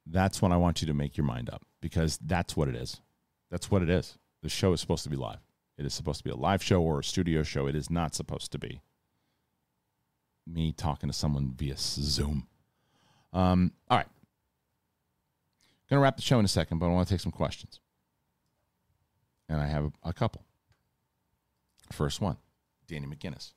[0.06, 3.02] that's when I want you to make your mind up because that's what it is.
[3.52, 4.18] That's what it is.
[4.44, 5.40] The show is supposed to be live.
[5.78, 7.68] It is supposed to be a live show or a studio show.
[7.68, 8.82] It is not supposed to be
[10.48, 12.48] me talking to someone via Zoom.
[13.34, 14.08] Um, all right.
[15.90, 17.82] Going to wrap the show in a second, but I want to take some questions.
[19.50, 20.46] And I have a, a couple.
[21.92, 22.38] First one
[22.88, 23.52] Danny McGinnis.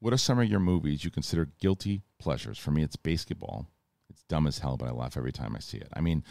[0.00, 2.58] What are some of your movies you consider guilty pleasures?
[2.58, 3.66] For me, it's BASEketball.
[4.10, 5.88] It's dumb as hell, but I laugh every time I see it.
[5.92, 6.24] I mean,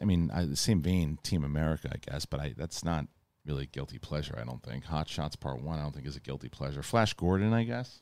[0.00, 3.06] I mean, I, the same vein, Team America, I guess, but I, that's not
[3.44, 4.38] really a guilty pleasure.
[4.40, 4.84] I don't think.
[4.84, 6.82] Hot Shots Part One, I don't think is a guilty pleasure.
[6.82, 8.00] Flash Gordon, I guess,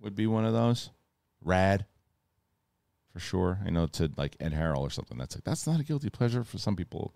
[0.00, 0.90] would be one of those.
[1.42, 1.86] Rad,
[3.12, 3.60] for sure.
[3.64, 5.16] I know to like Ed Harrell or something.
[5.16, 7.14] That's like that's not a guilty pleasure for some people.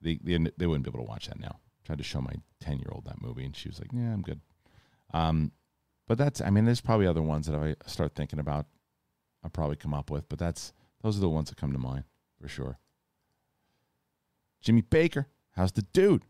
[0.00, 1.58] They they, they wouldn't be able to watch that now.
[1.58, 4.12] I tried to show my ten year old that movie, and she was like, "Yeah,
[4.12, 4.40] I'm good."
[5.12, 5.52] Um,
[6.06, 8.66] but that's I mean, there's probably other ones that I start thinking about,
[9.44, 10.28] I'll probably come up with.
[10.28, 12.04] But that's those are the ones that come to mind
[12.40, 12.78] for sure.
[14.60, 16.24] Jimmy Baker, how's the dude?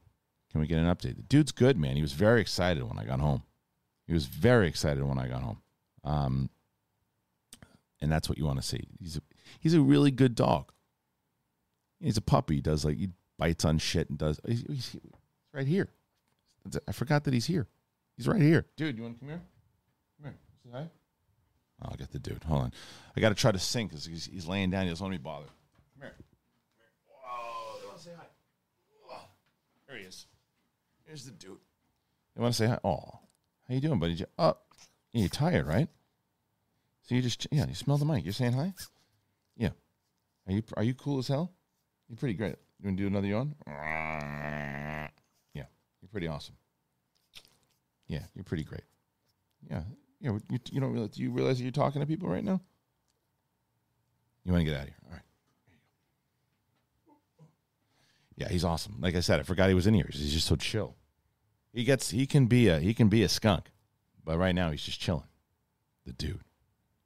[0.50, 1.16] Can we get an update?
[1.16, 1.96] The dude's good, man.
[1.96, 3.42] He was very excited when I got home.
[4.06, 5.60] He was very excited when I got home.
[6.04, 6.50] Um,
[8.00, 8.88] and that's what you want to see.
[8.98, 9.20] He's a,
[9.60, 10.72] he's a really good dog.
[12.00, 12.56] He's a puppy.
[12.56, 14.40] He does like he bites on shit and does.
[14.46, 14.96] He's, he's
[15.52, 15.88] right here.
[16.86, 17.66] I forgot that he's here.
[18.18, 18.96] He's right here, dude.
[18.96, 19.40] You want to come here?
[20.20, 20.38] Come here.
[20.64, 20.90] Say hi.
[21.80, 22.42] Oh, I'll get the dude.
[22.44, 22.72] Hold on.
[23.16, 24.82] I got to try to sink because he's, he's laying down.
[24.82, 25.46] He doesn't want to be bothered.
[25.94, 26.10] Come here.
[26.10, 26.24] Come
[26.76, 26.90] here.
[27.06, 27.80] Whoa.
[27.80, 28.24] They want to say hi.
[29.06, 29.20] Whoa.
[29.86, 30.26] There he is.
[31.06, 31.58] Here's the dude.
[32.34, 32.78] You want to say hi?
[32.82, 32.98] Oh,
[33.68, 34.14] how you doing, buddy?
[34.14, 34.56] You, Oh,
[35.12, 35.88] you're tired, right?
[37.02, 38.24] So you just yeah, you smell the mic.
[38.24, 38.74] You're saying hi.
[39.56, 39.70] Yeah.
[40.46, 41.52] Are you are you cool as hell?
[42.08, 42.56] You're pretty great.
[42.80, 43.54] You want to do another yawn?
[45.54, 45.64] Yeah,
[46.02, 46.56] you're pretty awesome.
[48.08, 48.84] Yeah, you're pretty great.
[49.70, 49.82] Yeah,
[50.20, 50.32] yeah.
[50.50, 51.10] You, you don't realize?
[51.10, 52.60] Do you realize that you're talking to people right now?
[54.44, 54.96] You want to get out of here?
[55.06, 55.22] All right.
[58.36, 58.96] Yeah, he's awesome.
[59.00, 60.08] Like I said, I forgot he was in here.
[60.10, 60.96] He's just so chill.
[61.72, 63.66] He gets he can be a he can be a skunk,
[64.24, 65.28] but right now he's just chilling.
[66.06, 66.40] The dude.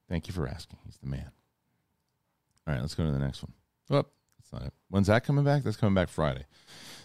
[0.09, 0.79] Thank you for asking.
[0.85, 1.33] He's the man.
[2.67, 3.53] All right, let's go to the next one.
[3.91, 4.07] Oh,
[4.39, 4.73] that's not it.
[4.89, 5.65] When's that coming back?
[5.65, 6.45] That's coming back Friday.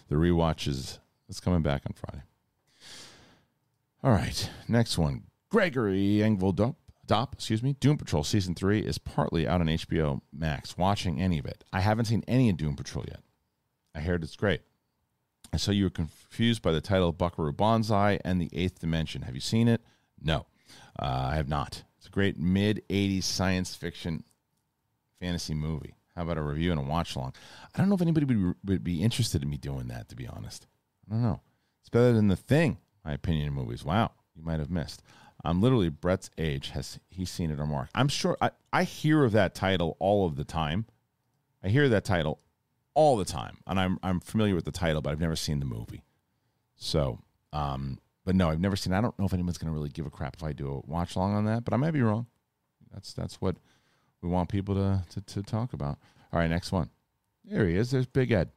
[0.08, 2.22] The rewatch is that's coming back on Friday.
[4.08, 5.24] All right, next one.
[5.50, 6.74] Gregory Engvall
[7.06, 7.74] Dop, excuse me.
[7.74, 10.78] Doom Patrol season three is partly out on HBO Max.
[10.78, 13.20] Watching any of it, I haven't seen any of Doom Patrol yet.
[13.94, 14.62] I heard it's great.
[15.52, 19.20] I saw you were confused by the title of Buckaroo Banzai and the Eighth Dimension.
[19.20, 19.82] Have you seen it?
[20.18, 20.46] No,
[20.98, 21.82] uh, I have not.
[21.98, 24.24] It's a great mid 80s science fiction
[25.20, 25.96] fantasy movie.
[26.16, 27.34] How about a review and a watch along?
[27.74, 30.26] I don't know if anybody would, would be interested in me doing that, to be
[30.26, 30.66] honest.
[31.10, 31.42] I don't know.
[31.82, 33.84] It's better than The Thing, my opinion in movies.
[33.84, 35.02] Wow, you might have missed.
[35.44, 36.70] I'm literally Brett's age.
[36.70, 37.88] Has he seen it or Mark?
[37.94, 40.86] I'm sure I, I hear of that title all of the time.
[41.62, 42.40] I hear that title
[42.94, 45.66] all the time, and I'm I'm familiar with the title, but I've never seen the
[45.66, 46.02] movie.
[46.76, 47.20] So,
[47.52, 48.92] um, but no, I've never seen.
[48.92, 50.90] I don't know if anyone's going to really give a crap if I do a
[50.90, 52.26] watch along on that, but I might be wrong.
[52.92, 53.56] That's that's what
[54.22, 55.98] we want people to, to to talk about.
[56.32, 56.90] All right, next one.
[57.44, 57.90] There he is.
[57.90, 58.50] There's Big Ed.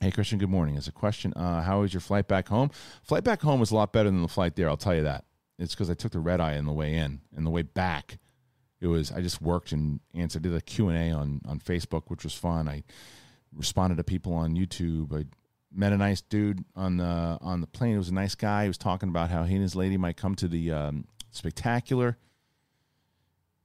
[0.00, 0.76] Hey Kristian, good morning.
[0.76, 2.70] As a question, uh, how was your flight back home?
[3.02, 4.68] Flight back home was a lot better than the flight there.
[4.68, 5.24] I'll tell you that.
[5.58, 8.18] It's because I took the red eye on the way in, and the way back,
[8.78, 12.04] it was I just worked and answered did a Q and A on on Facebook,
[12.08, 12.68] which was fun.
[12.68, 12.84] I
[13.54, 15.18] responded to people on YouTube.
[15.18, 15.24] I
[15.72, 17.92] met a nice dude on the on the plane.
[17.92, 18.64] He was a nice guy.
[18.64, 22.18] He was talking about how he and his lady might come to the um, spectacular.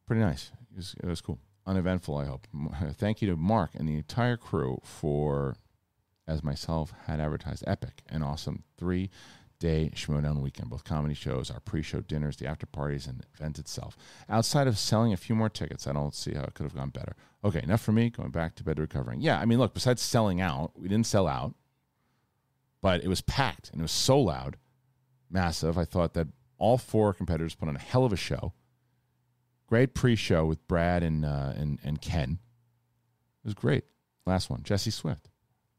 [0.05, 0.51] Pretty nice.
[0.71, 1.39] It was, it was cool.
[1.65, 2.47] Uneventful, I hope.
[2.93, 5.55] Thank you to Mark and the entire crew for,
[6.31, 9.09] as myself had advertised, epic and awesome three
[9.59, 10.69] day Schmoedown weekend.
[10.69, 13.97] Both comedy shows, our pre show dinners, the after parties, and the event itself.
[14.29, 16.89] Outside of selling a few more tickets, I don't see how it could have gone
[16.89, 17.15] better.
[17.43, 18.09] Okay, enough for me.
[18.09, 19.21] Going back to bed recovering.
[19.21, 21.53] Yeah, I mean, look, besides selling out, we didn't sell out,
[22.81, 24.57] but it was packed and it was so loud,
[25.29, 25.77] massive.
[25.77, 26.27] I thought that
[26.57, 28.53] all four competitors put on a hell of a show.
[29.67, 32.39] Great pre show with Brad and, uh, and, and Ken.
[33.43, 33.83] It was great.
[34.25, 35.30] Last one, Jesse Swift.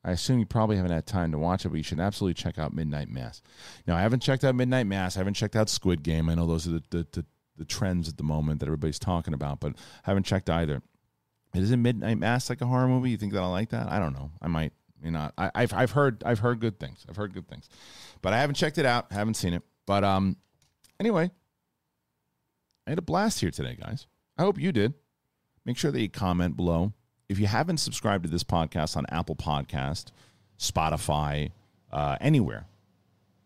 [0.04, 2.58] I assume you probably haven't had time to watch it, but you should absolutely check
[2.58, 3.40] out Midnight Mass.
[3.86, 5.16] Now, I haven't checked out Midnight Mass.
[5.16, 6.28] I haven't checked out Squid Game.
[6.28, 7.24] I know those are the, the, the,
[7.58, 9.74] the trends at the moment that everybody's talking about, but
[10.04, 10.82] I haven't checked either.
[11.54, 13.10] Isn't Midnight Mass like a horror movie?
[13.10, 13.88] You think that I like that?
[13.88, 14.30] I don't know.
[14.40, 14.72] I might.
[15.04, 17.04] You know, I, have I've heard I've heard good things.
[17.08, 17.68] I've heard good things,
[18.22, 19.10] but I haven't checked it out.
[19.10, 19.64] Haven't seen it.
[19.84, 20.36] But um,
[21.00, 21.28] anyway,
[22.86, 24.06] I had a blast here today, guys.
[24.38, 24.94] I hope you did.
[25.64, 26.92] Make sure that you comment below
[27.32, 30.12] if you haven't subscribed to this podcast on Apple Podcast,
[30.58, 31.50] Spotify,
[31.90, 32.66] uh, anywhere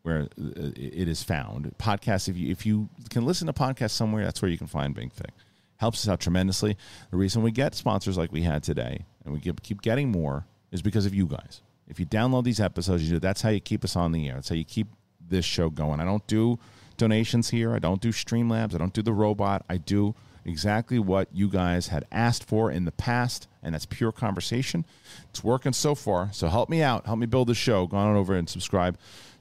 [0.03, 2.28] where uh, it is found, podcasts.
[2.28, 5.12] If you if you can listen to podcasts somewhere, that's where you can find Big
[5.12, 5.30] Thing.
[5.76, 6.76] Helps us out tremendously.
[7.11, 10.82] The reason we get sponsors like we had today, and we keep getting more, is
[10.82, 11.62] because of you guys.
[11.89, 13.20] If you download these episodes, you do.
[13.20, 14.34] That's how you keep us on the air.
[14.34, 14.89] That's how you keep
[15.28, 16.01] this show going.
[16.01, 16.59] I don't do
[16.97, 17.72] donations here.
[17.72, 18.74] I don't do Streamlabs.
[18.74, 19.64] I don't do the robot.
[19.68, 20.14] I do
[20.47, 24.84] exactly what you guys had asked for in the past, and that's pure conversation.
[25.30, 26.30] It's working so far.
[26.32, 27.07] So help me out.
[27.07, 27.86] Help me build the show.
[27.86, 28.97] Go on over and subscribe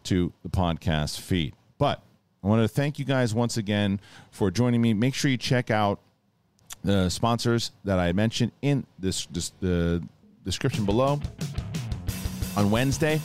[0.06, 1.54] to the podcast feed.
[1.78, 2.02] But
[2.44, 4.00] I want to thank you guys once again
[4.32, 4.94] for joining me.
[4.94, 6.00] Make sure you check out
[6.84, 10.04] the sponsors that I mentioned in this, this the
[10.44, 11.20] description below.
[12.56, 13.20] On Wednesday,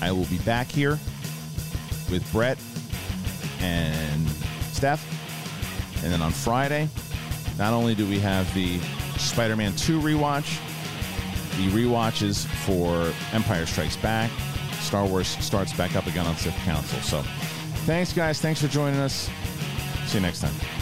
[0.00, 0.98] I will be back here
[2.10, 2.58] with Brett
[3.60, 4.28] and
[4.72, 5.19] Steph
[6.02, 6.88] and then on Friday,
[7.58, 8.78] not only do we have the
[9.18, 10.58] Spider Man 2 rewatch,
[11.56, 14.30] the rewatches for Empire Strikes Back,
[14.80, 17.00] Star Wars starts back up again on Sith Council.
[17.00, 17.22] So
[17.86, 18.40] Thanks, guys.
[18.40, 19.28] Thanks for joining us.
[20.06, 20.79] See you next time.